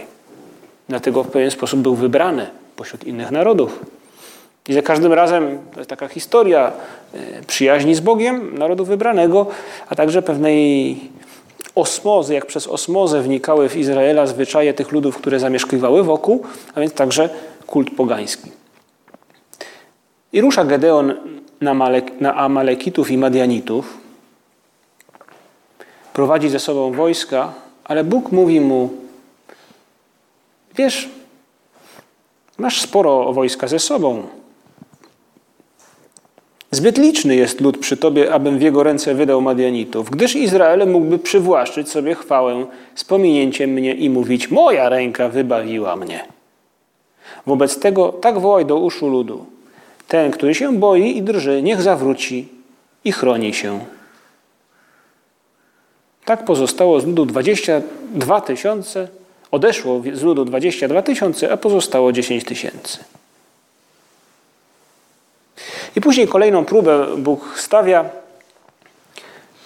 Dlatego 0.90 1.24
w 1.24 1.28
pewien 1.28 1.52
sposób 1.52 1.80
był 1.80 1.96
wybrany 1.96 2.48
pośród 2.76 3.04
innych 3.04 3.32
narodów. 3.32 3.80
I 4.68 4.74
za 4.74 4.82
każdym 4.82 5.14
razem 5.14 5.60
to 5.74 5.80
jest 5.80 5.90
taka 5.90 6.08
historia 6.08 6.72
e, 7.14 7.44
przyjaźni 7.48 7.96
z 7.96 8.00
Bogiem, 8.00 8.58
narodu 8.58 8.86
wybranego, 8.86 9.48
a 9.90 9.96
także 9.96 10.22
pewnej 10.22 11.00
osmozy, 11.76 12.34
jak 12.34 12.46
przez 12.46 12.68
osmozę 12.68 13.22
wnikały 13.22 13.70
w 13.70 13.78
Izraela 13.78 14.28
zwyczaje 14.28 14.74
tych 14.74 14.92
ludów, 14.92 15.18
które 15.18 15.40
zamieszkiwały 15.40 16.04
wokół, 16.04 16.44
a 16.76 16.80
więc 16.80 16.94
także 16.94 17.30
kult 17.68 17.96
pogański. 17.96 18.52
I 20.34 20.42
rusza 20.42 20.66
Gedeon 20.66 21.14
na, 21.62 21.74
Malek, 21.74 22.22
na 22.22 22.36
Amalekitów 22.36 23.12
i 23.12 23.18
Madianitów. 23.18 23.98
Prowadzi 26.14 26.50
ze 26.50 26.60
sobą 26.60 26.92
wojska, 26.92 27.54
ale 27.84 28.04
Bóg 28.04 28.32
mówi 28.32 28.62
mu: 28.62 28.90
Wiesz, 30.76 31.10
masz 32.58 32.82
sporo 32.82 33.34
wojska 33.34 33.68
ze 33.68 33.80
sobą. 33.80 34.24
Zbyt 36.74 36.98
liczny 36.98 37.36
jest 37.36 37.62
lud 37.62 37.78
przy 37.78 37.98
tobie, 37.98 38.34
abym 38.34 38.58
w 38.58 38.62
jego 38.62 38.84
ręce 38.84 39.16
wydał 39.16 39.42
Madianitów, 39.42 40.10
gdyż 40.10 40.36
Izrael 40.36 40.88
mógłby 40.88 41.20
przywłaszczyć 41.20 41.90
sobie 41.90 42.16
chwałę 42.16 42.66
z 42.96 43.04
pominięciem 43.04 43.70
mnie 43.70 43.94
i 43.94 44.10
mówić: 44.10 44.52
Moja 44.52 44.90
ręka 44.90 45.30
wybawiła 45.30 45.96
mnie. 45.96 46.26
Wobec 47.46 47.80
tego 47.80 48.10
tak 48.10 48.40
wołaj 48.40 48.66
do 48.66 48.78
uszu 48.78 49.08
ludu. 49.08 49.46
Ten, 50.08 50.32
który 50.32 50.56
się 50.56 50.78
boi 50.80 51.18
i 51.18 51.22
drży, 51.22 51.62
niech 51.62 51.82
zawróci 51.82 52.48
i 53.04 53.12
chroni 53.12 53.54
się. 53.54 53.80
Tak 56.26 56.46
pozostało 56.46 57.00
z 57.00 57.06
ludu 57.06 57.26
22 57.26 58.42
tysiące, 58.42 59.08
odeszło 59.52 60.02
z 60.14 60.22
ludu 60.22 60.46
22 60.46 61.02
tysiące, 61.02 61.52
a 61.52 61.58
pozostało 61.58 62.12
10 62.12 62.44
tysięcy. 62.44 62.98
I 65.96 66.02
później 66.02 66.28
kolejną 66.28 66.66
próbę 66.66 67.18
Bóg 67.18 67.60
stawia. 67.60 68.10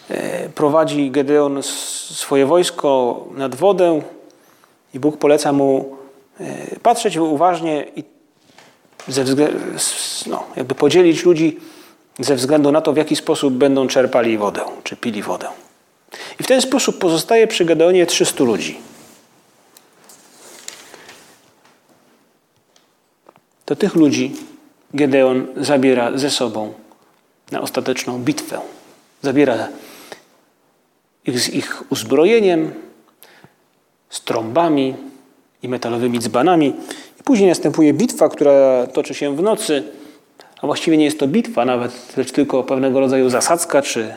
E, 0.09 0.49
prowadzi 0.49 1.11
Gedeon 1.11 1.63
swoje 1.63 2.45
wojsko 2.45 3.25
nad 3.35 3.55
wodę 3.55 4.01
i 4.93 4.99
Bóg 4.99 5.17
poleca 5.17 5.51
mu 5.51 5.97
e, 6.39 6.79
patrzeć 6.79 7.17
uważnie 7.17 7.85
i 7.95 8.03
ze 9.07 9.23
no, 10.27 10.43
jakby 10.55 10.75
podzielić 10.75 11.25
ludzi 11.25 11.59
ze 12.19 12.35
względu 12.35 12.71
na 12.71 12.81
to, 12.81 12.93
w 12.93 12.97
jaki 12.97 13.15
sposób 13.15 13.53
będą 13.53 13.87
czerpali 13.87 14.37
wodę, 14.37 14.61
czy 14.83 14.95
pili 14.95 15.21
wodę. 15.21 15.47
I 16.39 16.43
w 16.43 16.47
ten 16.47 16.61
sposób 16.61 16.97
pozostaje 16.97 17.47
przy 17.47 17.65
Gedeonie 17.65 18.05
300 18.05 18.43
ludzi. 18.43 18.79
Do 23.65 23.75
tych 23.75 23.95
ludzi 23.95 24.35
Gedeon 24.97 25.47
zabiera 25.57 26.17
ze 26.17 26.29
sobą 26.29 26.73
na 27.51 27.61
ostateczną 27.61 28.19
bitwę. 28.19 28.59
Zabiera 29.21 29.67
ich 31.25 31.39
z 31.39 31.49
ich 31.49 31.91
uzbrojeniem, 31.91 32.71
z 34.09 34.21
trąbami 34.21 34.95
i 35.63 35.69
metalowymi 35.69 36.19
dzbanami. 36.19 36.73
I 37.19 37.23
później 37.23 37.49
następuje 37.49 37.93
bitwa, 37.93 38.29
która 38.29 38.87
toczy 38.87 39.13
się 39.13 39.35
w 39.35 39.41
nocy, 39.41 39.83
a 40.61 40.65
właściwie 40.65 40.97
nie 40.97 41.05
jest 41.05 41.19
to 41.19 41.27
bitwa 41.27 41.65
nawet, 41.65 42.17
lecz 42.17 42.31
tylko 42.31 42.63
pewnego 42.63 42.99
rodzaju 42.99 43.29
zasadzka 43.29 43.81
czy, 43.81 44.15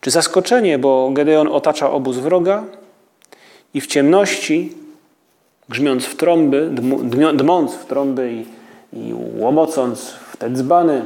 czy 0.00 0.10
zaskoczenie, 0.10 0.78
bo 0.78 1.10
Gedeon 1.10 1.48
otacza 1.48 1.90
obóz 1.90 2.16
wroga 2.16 2.64
i 3.74 3.80
w 3.80 3.86
ciemności, 3.86 4.72
grzmiąc 5.68 6.04
w 6.04 6.16
trąby, 6.16 6.70
dmąc 7.34 7.72
w 7.74 7.86
trąby 7.86 8.32
i 8.32 8.61
i 8.92 9.14
łomocąc 9.36 10.10
w 10.10 10.36
te 10.36 10.50
dzbany, 10.50 11.04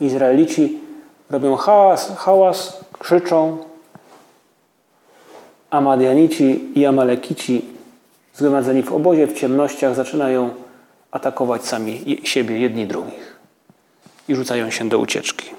Izraelici 0.00 0.78
robią 1.30 1.56
hałas, 1.56 2.16
hałas 2.16 2.84
krzyczą, 2.98 3.58
a 5.70 5.80
Madianici 5.80 6.68
i 6.74 6.86
Amalekici 6.86 7.64
zgromadzeni 8.34 8.82
w 8.82 8.92
obozie, 8.92 9.26
w 9.26 9.34
ciemnościach 9.34 9.94
zaczynają 9.94 10.50
atakować 11.10 11.64
sami 11.64 12.20
siebie, 12.24 12.60
jedni 12.60 12.86
drugich 12.86 13.40
i 14.28 14.34
rzucają 14.34 14.70
się 14.70 14.88
do 14.88 14.98
ucieczki. 14.98 15.50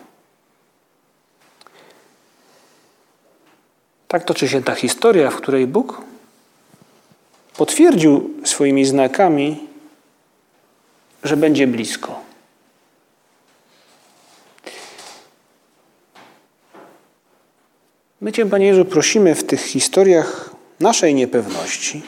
Tak 4.07 4.23
toczy 4.23 4.47
się 4.47 4.63
ta 4.63 4.75
historia, 4.75 5.29
w 5.29 5.35
której 5.35 5.67
Bóg 5.67 6.01
potwierdził 7.57 8.29
swoimi 8.43 8.85
znakami 8.85 9.70
że 11.23 11.37
będzie 11.37 11.67
blisko. 11.67 12.19
My 18.21 18.31
Cię, 18.31 18.45
Panie 18.45 18.65
Jezu, 18.65 18.85
prosimy 18.85 19.35
w 19.35 19.43
tych 19.43 19.61
historiach 19.61 20.55
naszej 20.79 21.15
niepewności. 21.15 22.01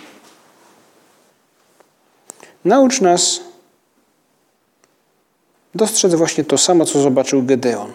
Naucz 2.65 3.02
nas 3.02 3.41
dostrzec 5.76 6.15
właśnie 6.15 6.43
to 6.43 6.58
samo, 6.58 6.86
co 6.86 7.02
zobaczył 7.02 7.43
Gedeon. 7.43 7.93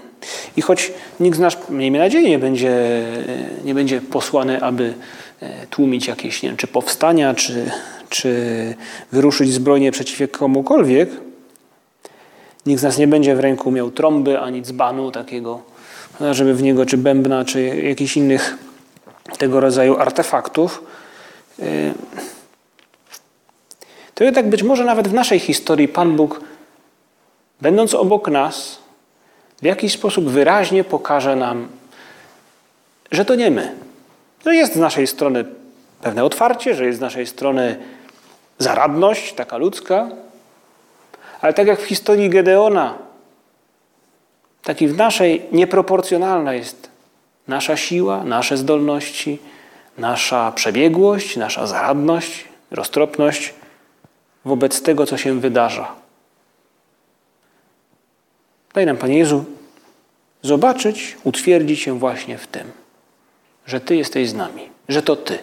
I 0.57 0.63
choć 0.63 0.93
nikt 1.21 1.37
z 1.37 1.41
nas, 1.41 1.57
miejmy 1.71 1.99
nadzieję, 1.99 2.31
nie 2.31 2.39
będzie, 2.39 3.03
nie 3.65 3.75
będzie 3.75 4.01
posłany, 4.01 4.63
aby 4.63 4.95
e, 5.41 5.67
tłumić 5.67 6.07
jakieś, 6.07 6.43
nie 6.43 6.49
wiem, 6.49 6.57
czy 6.57 6.67
powstania, 6.67 7.35
czy, 7.35 7.71
czy 8.09 8.75
wyruszyć 9.13 9.53
zbrojnie 9.53 9.93
przeciw 9.93 10.31
komukolwiek, 10.31 11.11
nikt 12.67 12.81
z 12.81 12.85
nas 12.85 12.99
nie 12.99 13.07
będzie 13.07 13.37
w 13.37 13.41
ręku 13.41 13.71
miał 13.71 13.91
trąby 13.91 14.41
ani 14.41 14.63
dzbanu 14.63 15.11
takiego, 15.11 15.63
żeby 16.33 16.55
w 16.55 16.63
niego, 16.63 16.87
czy 16.87 16.97
bębna, 16.97 17.45
czy 17.45 17.67
jakichś 17.67 18.17
innych 18.17 18.59
tego 19.39 19.61
rodzaju 19.61 19.99
artefaktów. 19.99 20.85
E, 21.59 21.65
to 24.15 24.25
jednak 24.25 24.49
być 24.49 24.63
może 24.63 24.85
nawet 24.85 25.09
w 25.09 25.13
naszej 25.13 25.39
historii 25.39 25.89
Pan 25.89 26.17
Bóg 26.17 26.41
będąc 27.61 27.95
obok 27.95 28.29
nas, 28.29 28.79
w 29.63 29.65
jakiś 29.65 29.93
sposób 29.93 30.25
wyraźnie 30.25 30.85
pokaże 30.85 31.37
nam, 31.37 31.69
że 33.11 33.25
to 33.25 33.35
nie 33.35 33.51
my. 33.51 33.73
Że 34.45 34.55
jest 34.55 34.75
z 34.75 34.77
naszej 34.77 35.07
strony 35.07 35.45
pewne 36.03 36.25
otwarcie, 36.25 36.75
że 36.75 36.87
jest 36.87 36.99
z 36.99 37.01
naszej 37.01 37.27
strony 37.27 37.79
zaradność, 38.59 39.33
taka 39.33 39.57
ludzka, 39.57 40.09
ale 41.41 41.55
tak 41.55 41.67
jak 41.67 41.81
w 41.81 41.85
historii 41.85 42.31
Gedeona, 42.31 42.99
tak 44.63 44.83
i 44.83 44.89
w 44.89 44.97
naszej 44.97 45.43
nieproporcjonalna 45.53 46.55
jest 46.55 46.91
nasza 47.49 47.77
siła, 47.77 48.25
nasze 48.25 48.57
zdolności, 48.57 49.39
nasza 49.99 50.53
przebiegłość, 50.53 51.37
nasza 51.37 51.67
zaradność, 51.67 52.45
roztropność 52.71 53.55
wobec 54.45 54.83
tego, 54.83 55.07
co 55.07 55.17
się 55.17 55.41
wydarza. 55.41 55.95
Daj 58.75 58.87
nam, 58.87 58.97
Panie 58.97 59.19
Jezu, 59.19 59.45
zobaczyć, 60.43 61.17
utwierdzić 61.25 61.81
się 61.81 61.99
właśnie 61.99 62.39
w 62.39 62.47
tym, 62.47 62.73
że 63.67 63.81
Ty 63.81 63.97
jesteś 63.97 64.29
z 64.29 64.35
nami, 64.35 64.69
że 64.89 65.03
to 65.03 65.17
Ty. 65.17 65.39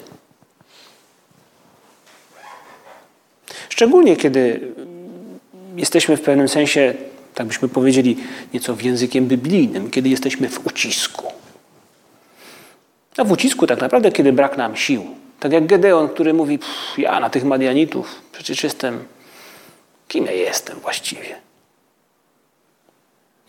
Szczególnie 3.75 4.17
kiedy 4.17 4.73
jesteśmy 5.75 6.17
w 6.17 6.21
pewnym 6.21 6.47
sensie, 6.47 6.93
tak 7.33 7.47
byśmy 7.47 7.69
powiedzieli, 7.69 8.17
nieco 8.53 8.75
w 8.75 8.81
językiem 8.81 9.27
biblijnym, 9.27 9.91
kiedy 9.91 10.09
jesteśmy 10.09 10.49
w 10.49 10.67
ucisku. 10.67 11.31
A 13.17 13.23
w 13.23 13.31
ucisku 13.31 13.67
tak 13.67 13.81
naprawdę, 13.81 14.11
kiedy 14.11 14.33
brak 14.33 14.57
nam 14.57 14.75
sił. 14.75 15.05
Tak 15.39 15.51
jak 15.51 15.65
Gedeon, 15.65 16.09
który 16.09 16.33
mówi, 16.33 16.59
ja 16.97 17.19
na 17.19 17.29
tych 17.29 17.43
Madianitów, 17.43 18.21
przecież 18.31 18.63
jestem, 18.63 19.03
kim 20.07 20.25
ja 20.25 20.31
jestem 20.31 20.79
właściwie? 20.79 21.35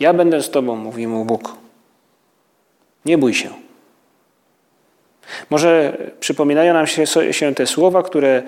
Ja 0.01 0.15
będę 0.15 0.43
z 0.43 0.51
Tobą, 0.51 0.77
mówi 0.77 1.07
mu 1.07 1.25
Bóg. 1.25 1.57
Nie 3.05 3.19
bój 3.19 3.35
się. 3.35 3.51
Może 5.51 5.99
przypominają 6.21 6.75
nam 6.75 6.87
się, 6.87 7.07
się 7.33 7.55
te 7.55 7.67
słowa, 7.67 8.03
które 8.03 8.43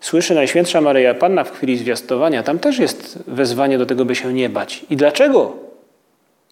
słyszy 0.00 0.34
Najświętsza 0.34 0.80
Maryja 0.80 1.14
Panna 1.14 1.44
w 1.44 1.50
chwili 1.50 1.78
zwiastowania. 1.78 2.42
Tam 2.42 2.58
też 2.58 2.78
jest 2.78 3.18
wezwanie 3.26 3.78
do 3.78 3.86
tego, 3.86 4.04
by 4.04 4.14
się 4.14 4.32
nie 4.32 4.48
bać. 4.48 4.84
I 4.90 4.96
dlaczego? 4.96 5.56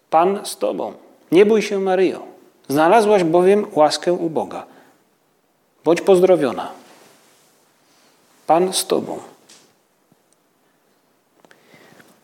Pan 0.09 0.39
z 0.45 0.57
Tobą. 0.57 0.93
Nie 1.31 1.45
bój 1.45 1.61
się, 1.61 1.79
Maryjo. 1.79 2.23
Znalazłaś 2.67 3.23
bowiem 3.23 3.65
łaskę 3.71 4.13
u 4.13 4.29
Boga. 4.29 4.65
Bądź 5.83 6.01
pozdrowiona. 6.01 6.71
Pan 8.47 8.73
z 8.73 8.87
Tobą. 8.87 9.19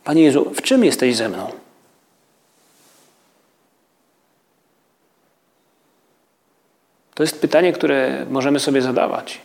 Panie 0.04 0.24
Jezu, 0.24 0.52
w 0.56 0.62
czym 0.62 0.86
jesteś 0.86 1.16
ze 1.16 1.30
mną? 1.30 1.52
To 7.16 7.24
jest 7.24 7.42
pytanie, 7.42 7.74
które 7.74 8.26
możemy 8.30 8.60
sobie 8.60 8.82
zadawać, 8.82 9.42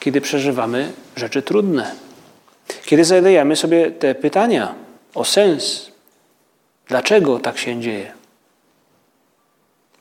kiedy 0.00 0.20
przeżywamy 0.20 0.92
rzeczy 1.16 1.42
trudne. 1.42 1.94
Kiedy 2.84 3.04
zadajemy 3.04 3.56
sobie 3.56 3.90
te 3.90 4.14
pytania 4.14 4.74
o 5.14 5.24
sens, 5.24 5.92
dlaczego 6.88 7.38
tak 7.38 7.58
się 7.58 7.80
dzieje. 7.80 8.12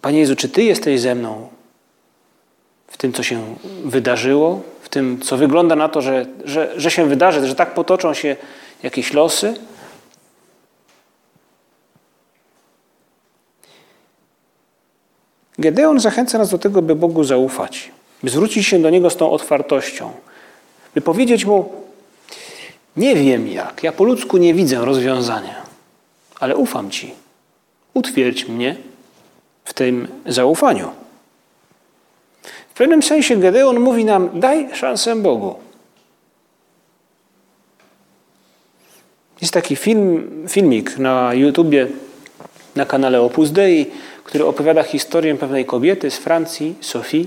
Panie 0.01 0.19
Jezu, 0.19 0.35
czy 0.35 0.49
Ty 0.49 0.63
jesteś 0.63 1.01
ze 1.01 1.15
mną 1.15 1.49
w 2.87 2.97
tym, 2.97 3.13
co 3.13 3.23
się 3.23 3.55
wydarzyło, 3.85 4.61
w 4.81 4.89
tym, 4.89 5.19
co 5.21 5.37
wygląda 5.37 5.75
na 5.75 5.89
to, 5.89 6.01
że, 6.01 6.25
że, 6.45 6.73
że 6.77 6.91
się 6.91 7.05
wydarzy, 7.05 7.47
że 7.47 7.55
tak 7.55 7.73
potoczą 7.73 8.13
się 8.13 8.35
jakieś 8.83 9.13
losy? 9.13 9.53
Gedeon 15.59 15.99
zachęca 15.99 16.37
nas 16.37 16.49
do 16.49 16.57
tego, 16.57 16.81
by 16.81 16.95
Bogu 16.95 17.23
zaufać, 17.23 17.91
by 18.23 18.29
zwrócić 18.29 18.67
się 18.67 18.79
do 18.79 18.89
Niego 18.89 19.09
z 19.09 19.17
tą 19.17 19.31
otwartością, 19.31 20.11
by 20.95 21.01
powiedzieć 21.01 21.45
Mu, 21.45 21.71
nie 22.97 23.15
wiem 23.15 23.47
jak, 23.47 23.83
ja 23.83 23.91
po 23.91 24.03
ludzku 24.03 24.37
nie 24.37 24.53
widzę 24.53 24.85
rozwiązania, 24.85 25.61
ale 26.39 26.55
ufam 26.55 26.91
Ci. 26.91 27.13
Utwierdź 27.93 28.47
mnie 28.47 28.75
w 29.65 29.73
tym 29.73 30.07
zaufaniu. 30.25 30.91
W 32.69 32.77
pewnym 32.77 33.03
sensie 33.03 33.37
Gedeon 33.37 33.79
mówi 33.79 34.05
nam, 34.05 34.39
daj 34.39 34.75
szansę 34.75 35.15
Bogu. 35.15 35.55
Jest 39.41 39.53
taki 39.53 39.75
film, 39.75 40.45
filmik 40.49 40.97
na 40.97 41.33
YouTubie, 41.33 41.87
na 42.75 42.85
kanale 42.85 43.21
Opus 43.21 43.51
Dei, 43.51 43.85
który 44.23 44.45
opowiada 44.45 44.83
historię 44.83 45.35
pewnej 45.35 45.65
kobiety 45.65 46.11
z 46.11 46.17
Francji, 46.17 46.75
Sophie, 46.81 47.25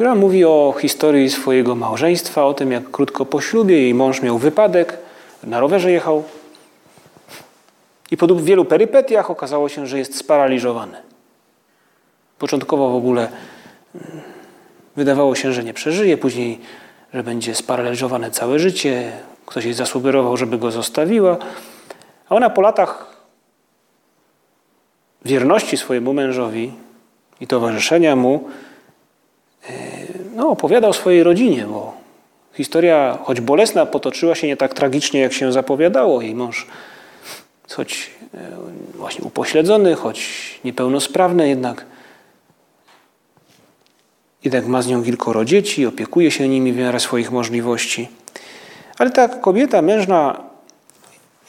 która 0.00 0.14
mówi 0.14 0.44
o 0.44 0.74
historii 0.80 1.30
swojego 1.30 1.74
małżeństwa, 1.74 2.44
o 2.44 2.54
tym, 2.54 2.72
jak 2.72 2.90
krótko 2.90 3.26
po 3.26 3.40
ślubie 3.40 3.82
jej 3.82 3.94
mąż 3.94 4.22
miał 4.22 4.38
wypadek, 4.38 4.98
na 5.44 5.60
rowerze 5.60 5.92
jechał 5.92 6.24
i 8.10 8.16
po 8.16 8.26
wielu 8.26 8.64
perypetiach 8.64 9.30
okazało 9.30 9.68
się, 9.68 9.86
że 9.86 9.98
jest 9.98 10.16
sparaliżowany. 10.16 10.96
Początkowo 12.38 12.90
w 12.90 12.94
ogóle 12.94 13.28
mm, 13.94 14.20
wydawało 14.96 15.34
się, 15.34 15.52
że 15.52 15.64
nie 15.64 15.74
przeżyje, 15.74 16.18
później, 16.18 16.60
że 17.14 17.22
będzie 17.22 17.54
sparaliżowane 17.54 18.30
całe 18.30 18.58
życie. 18.58 19.12
Ktoś 19.46 19.64
jej 19.64 19.74
zasugerował, 19.74 20.36
żeby 20.36 20.58
go 20.58 20.70
zostawiła. 20.70 21.36
A 22.28 22.34
ona 22.34 22.50
po 22.50 22.60
latach 22.60 23.16
wierności 25.24 25.76
swojemu 25.76 26.12
mężowi 26.12 26.72
i 27.40 27.46
towarzyszenia 27.46 28.16
mu, 28.16 28.48
no, 30.36 30.50
opowiada 30.50 30.88
o 30.88 30.92
swojej 30.92 31.22
rodzinie, 31.22 31.64
bo 31.64 31.94
historia, 32.54 33.18
choć 33.22 33.40
bolesna, 33.40 33.86
potoczyła 33.86 34.34
się 34.34 34.46
nie 34.46 34.56
tak 34.56 34.74
tragicznie, 34.74 35.20
jak 35.20 35.32
się 35.32 35.52
zapowiadało. 35.52 36.22
Jej 36.22 36.34
mąż, 36.34 36.66
choć 37.70 38.10
e, 38.34 38.38
właśnie 38.94 39.24
upośledzony, 39.24 39.94
choć 39.94 40.28
niepełnosprawny, 40.64 41.48
jednak, 41.48 41.86
jednak 44.44 44.66
ma 44.66 44.82
z 44.82 44.86
nią 44.86 45.04
kilkoro 45.04 45.44
dzieci, 45.44 45.86
opiekuje 45.86 46.30
się 46.30 46.48
nimi 46.48 46.72
w 46.72 46.76
miarę 46.76 47.00
swoich 47.00 47.30
możliwości. 47.30 48.08
Ale 48.98 49.10
ta 49.10 49.28
kobieta 49.28 49.82
mężna 49.82 50.40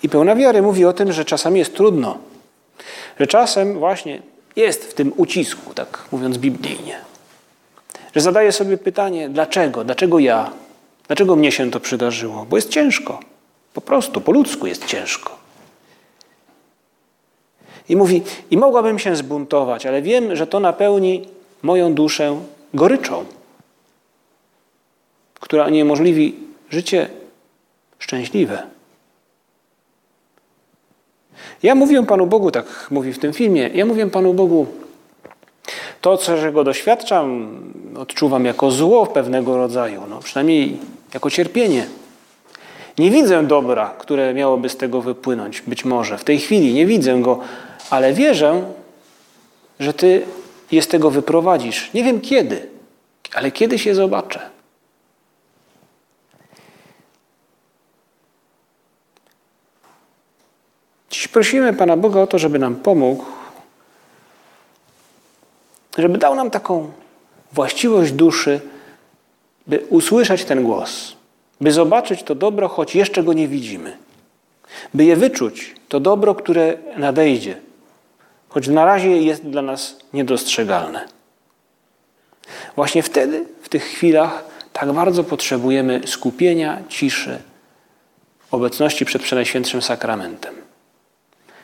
i 0.04 0.10
pełna 0.10 0.36
wiary 0.36 0.62
mówi 0.62 0.86
o 0.86 0.94
tym, 0.94 1.12
że 1.12 1.26
czasami 1.26 1.60
jest 1.60 1.76
trudno 1.76 2.18
że 3.20 3.28
czasem 3.28 3.80
właśnie 3.80 4.22
jest 4.56 4.86
w 4.86 4.94
tym 4.94 5.14
ucisku, 5.18 5.74
tak 5.74 6.04
mówiąc 6.12 6.38
biblijnie. 6.38 7.11
Że 8.16 8.22
zadaje 8.22 8.52
sobie 8.52 8.78
pytanie, 8.78 9.30
dlaczego, 9.30 9.84
dlaczego 9.84 10.20
ja, 10.20 10.52
dlaczego 11.08 11.36
mnie 11.36 11.52
się 11.52 11.72
to 11.72 11.80
przydarzyło? 11.80 12.46
Bo 12.50 12.56
jest 12.56 12.70
ciężko. 12.70 13.20
Po 13.74 13.82
prostu, 13.82 14.22
po 14.22 14.32
ludzku 14.32 14.68
jest 14.68 14.86
ciężko. 14.86 15.38
I 17.90 17.96
mówi, 17.96 18.22
i 18.52 18.58
mogłabym 18.58 19.00
się 19.00 19.16
zbuntować, 19.16 19.86
ale 19.86 20.02
wiem, 20.02 20.36
że 20.36 20.48
to 20.48 20.60
napełni 20.60 21.28
moją 21.62 21.94
duszę 21.94 22.40
goryczą, 22.74 23.26
która 25.40 25.70
niemożliwi 25.70 26.36
życie 26.70 27.10
szczęśliwe. 28.00 28.64
Ja 31.64 31.76
mówię 31.76 32.04
Panu 32.04 32.28
Bogu, 32.28 32.52
tak 32.52 32.88
mówi 32.92 33.14
w 33.14 33.20
tym 33.20 33.34
filmie, 33.34 33.70
ja 33.74 33.86
mówię 33.86 34.08
Panu 34.08 34.34
Bogu, 34.34 34.68
to, 36.02 36.18
czego 36.18 36.64
doświadczam, 36.64 37.58
odczuwam 37.98 38.46
jako 38.46 38.72
zło 38.72 39.08
pewnego 39.08 39.58
rodzaju, 39.58 40.02
no 40.10 40.20
przynajmniej 40.20 40.80
jako 41.14 41.30
cierpienie. 41.30 41.88
Nie 42.98 43.12
widzę 43.12 43.44
dobra, 43.44 43.94
które 43.98 44.34
miałoby 44.34 44.70
z 44.70 44.78
tego 44.78 45.02
wypłynąć, 45.02 45.62
być 45.62 45.86
może. 45.86 46.18
W 46.18 46.24
tej 46.24 46.40
chwili 46.40 46.74
nie 46.74 46.86
widzę 46.86 47.22
go, 47.22 47.40
ale 47.90 48.14
wierzę, 48.14 48.64
że 49.80 49.94
Ty 49.94 50.26
je 50.72 50.82
z 50.82 50.88
tego 50.88 51.12
wyprowadzisz. 51.12 51.94
Nie 51.94 52.04
wiem 52.04 52.22
kiedy, 52.22 52.68
ale 53.34 53.52
kiedyś 53.52 53.86
je 53.86 53.96
zobaczę. 53.96 54.50
Dziś 61.10 61.28
prosimy 61.28 61.74
Pana 61.74 61.98
Boga 61.98 62.22
o 62.22 62.28
to, 62.28 62.40
żeby 62.40 62.60
nam 62.60 62.76
pomógł, 62.76 63.26
żeby 65.98 66.18
dał 66.18 66.36
nam 66.36 66.52
taką 66.52 66.92
właściwość 67.54 68.12
duszy, 68.12 68.60
by 69.68 69.80
usłyszeć 69.90 70.46
ten 70.46 70.64
głos, 70.64 71.16
by 71.62 71.72
zobaczyć 71.72 72.24
to 72.24 72.36
dobro, 72.36 72.68
choć 72.68 72.96
jeszcze 72.96 73.24
go 73.24 73.34
nie 73.34 73.48
widzimy, 73.48 73.98
by 74.94 75.06
je 75.06 75.16
wyczuć, 75.16 75.76
to 75.90 76.00
dobro, 76.00 76.36
które 76.36 76.78
nadejdzie, 76.98 77.56
choć 78.50 78.68
na 78.68 78.86
razie 78.86 79.22
jest 79.22 79.44
dla 79.44 79.62
nas 79.62 80.00
niedostrzegalne. 80.14 81.06
Właśnie 82.76 83.04
wtedy, 83.04 83.46
w 83.62 83.70
tych 83.70 83.84
chwilach, 83.84 84.44
tak 84.74 84.92
bardzo 84.92 85.24
potrzebujemy 85.24 86.02
skupienia, 86.06 86.82
ciszy, 86.90 87.40
obecności 88.52 89.06
przed 89.06 89.22
Przenajświętszym 89.22 89.82
Sakramentem. 89.82 90.56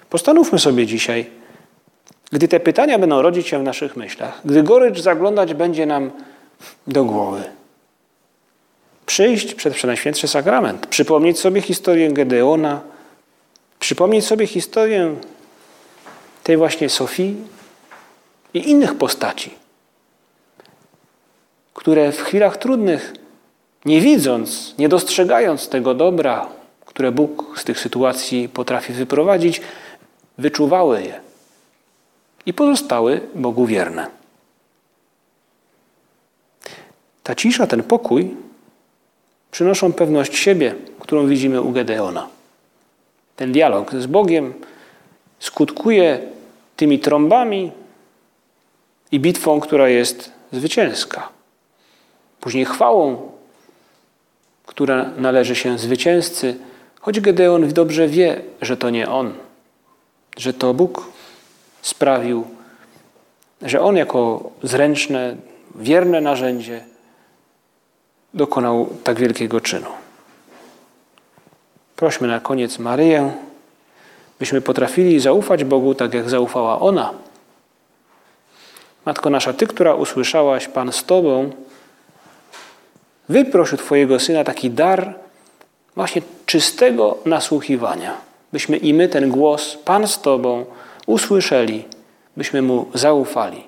Postanówmy 0.10 0.60
sobie 0.60 0.86
dzisiaj, 0.86 1.30
gdy 2.32 2.48
te 2.48 2.60
pytania 2.60 3.00
będą 3.00 3.22
rodzić 3.22 3.48
się 3.48 3.60
w 3.60 3.64
naszych 3.64 3.96
myślach, 3.96 4.42
gdy 4.46 4.64
gorycz 4.64 5.00
zaglądać 5.00 5.54
będzie 5.54 5.86
nam 5.86 6.12
do 6.88 7.06
głowy, 7.06 7.44
przyjść 9.06 9.54
przed 9.54 9.74
Przenajświętszy 9.74 10.28
Sakrament, 10.28 10.88
przypomnieć 10.88 11.40
sobie 11.40 11.62
historię 11.62 12.12
Gedeona, 12.12 12.82
przypomnieć 13.80 14.26
sobie 14.26 14.48
historię 14.48 15.16
tej 16.44 16.58
właśnie 16.58 16.90
Sofii 16.90 17.36
i 18.54 18.70
innych 18.70 18.98
postaci, 18.98 19.54
które 21.74 22.12
w 22.12 22.22
chwilach 22.22 22.58
trudnych, 22.58 23.14
nie 23.86 24.02
widząc, 24.02 24.76
nie 24.78 24.90
dostrzegając 24.90 25.70
tego 25.70 25.94
dobra, 25.94 26.50
które 26.86 27.12
Bóg 27.12 27.60
z 27.60 27.64
tych 27.64 27.80
sytuacji 27.80 28.50
potrafi 28.50 28.94
wyprowadzić, 28.94 29.62
wyczuwały 30.38 31.02
je 31.02 31.27
i 32.48 32.54
pozostały 32.54 33.22
Bogu 33.36 33.66
wierne. 33.66 34.08
Ta 37.24 37.36
cisza, 37.36 37.68
ten 37.68 37.84
pokój 37.84 38.36
przynoszą 39.52 39.94
pewność 39.94 40.36
siebie, 40.38 40.76
którą 41.00 41.28
widzimy 41.28 41.62
u 41.62 41.72
Gedeona. 41.72 42.28
Ten 43.36 43.52
dialog 43.52 43.92
z 43.96 44.06
Bogiem 44.06 44.54
skutkuje 45.40 46.20
tymi 46.76 47.00
trąbami 47.00 47.72
i 49.12 49.20
bitwą, 49.20 49.60
która 49.60 49.90
jest 49.90 50.32
zwycięska. 50.52 51.30
Później 52.40 52.66
chwałą, 52.66 53.32
która 54.66 55.12
należy 55.18 55.56
się 55.56 55.78
zwycięzcy, 55.78 56.58
choć 57.00 57.20
Gedeon 57.20 57.68
dobrze 57.74 58.08
wie, 58.08 58.42
że 58.62 58.78
to 58.78 58.90
nie 58.90 59.10
on, 59.10 59.34
że 60.38 60.54
to 60.54 60.74
Bóg 60.74 61.17
sprawił, 61.88 62.48
że 63.62 63.82
on 63.82 63.98
jako 63.98 64.50
zręczne, 64.64 65.36
wierne 65.76 66.22
narzędzie 66.22 66.84
dokonał 68.34 68.90
tak 69.04 69.20
wielkiego 69.20 69.62
czynu. 69.62 69.90
Prośmy 71.96 72.28
na 72.28 72.40
koniec 72.40 72.80
Maryję, 72.80 73.32
byśmy 74.40 74.62
potrafili 74.62 75.20
zaufać 75.20 75.64
Bogu 75.64 75.96
tak, 75.96 76.14
jak 76.14 76.30
zaufała 76.30 76.80
ona. 76.80 77.14
Matko 79.06 79.30
nasza, 79.30 79.54
Ty, 79.54 79.68
która 79.68 79.94
usłyszałaś, 79.94 80.68
Pan 80.68 80.92
z 80.92 81.04
Tobą, 81.04 81.50
wyproś 83.30 83.74
u 83.74 83.78
Twojego 83.78 84.20
Syna 84.20 84.44
taki 84.44 84.70
dar 84.70 85.14
właśnie 85.96 86.22
czystego 86.46 87.18
nasłuchiwania, 87.26 88.14
byśmy 88.54 88.78
i 88.78 88.94
my 88.94 89.08
ten 89.08 89.30
głos, 89.30 89.78
Pan 89.86 90.08
z 90.08 90.22
Tobą, 90.22 90.66
usłyszeli, 91.08 91.84
byśmy 92.38 92.62
Mu 92.62 92.86
zaufali. 92.94 93.64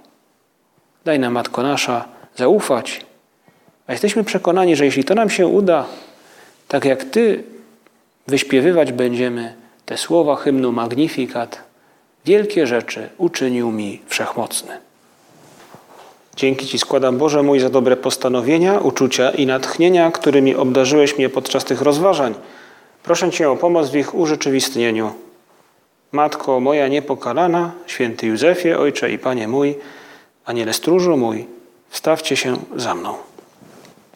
Daj 1.06 1.20
nam, 1.20 1.34
Matko 1.34 1.64
nasza, 1.64 2.06
zaufać, 2.36 3.06
a 3.88 3.92
jesteśmy 3.92 4.24
przekonani, 4.24 4.76
że 4.76 4.86
jeśli 4.86 5.04
to 5.04 5.16
nam 5.16 5.30
się 5.30 5.48
uda, 5.48 5.86
tak 6.68 6.86
jak 6.86 7.04
Ty 7.04 7.44
wyśpiewywać 8.28 8.92
będziemy 8.92 9.54
te 9.86 9.98
słowa 9.98 10.36
hymnu 10.36 10.72
Magnificat, 10.72 11.62
wielkie 12.26 12.68
rzeczy 12.68 13.10
uczynił 13.18 13.72
mi 13.72 14.02
wszechmocny. 14.08 14.78
Dzięki 16.36 16.68
Ci 16.68 16.80
składam, 16.80 17.18
Boże 17.18 17.44
mój, 17.44 17.60
za 17.60 17.70
dobre 17.70 17.98
postanowienia, 17.98 18.80
uczucia 18.80 19.32
i 19.32 19.46
natchnienia, 19.46 20.12
którymi 20.12 20.56
obdarzyłeś 20.56 21.18
mnie 21.18 21.30
podczas 21.30 21.66
tych 21.66 21.82
rozważań. 21.82 22.36
Proszę 23.04 23.32
Cię 23.32 23.50
o 23.50 23.56
pomoc 23.56 23.90
w 23.90 23.96
ich 23.96 24.16
urzeczywistnieniu. 24.16 25.14
Matko 26.12 26.60
moja 26.60 26.88
niepokalana, 26.88 27.72
święty 27.88 28.28
Józefie, 28.28 28.78
Ojcze 28.78 29.12
i 29.12 29.20
Panie 29.20 29.48
mój, 29.48 29.76
Aniele 30.46 30.74
stróżu 30.74 31.18
mój, 31.18 31.46
wstawcie 31.90 32.38
się 32.38 32.58
za 32.76 32.96
mną. 32.96 33.29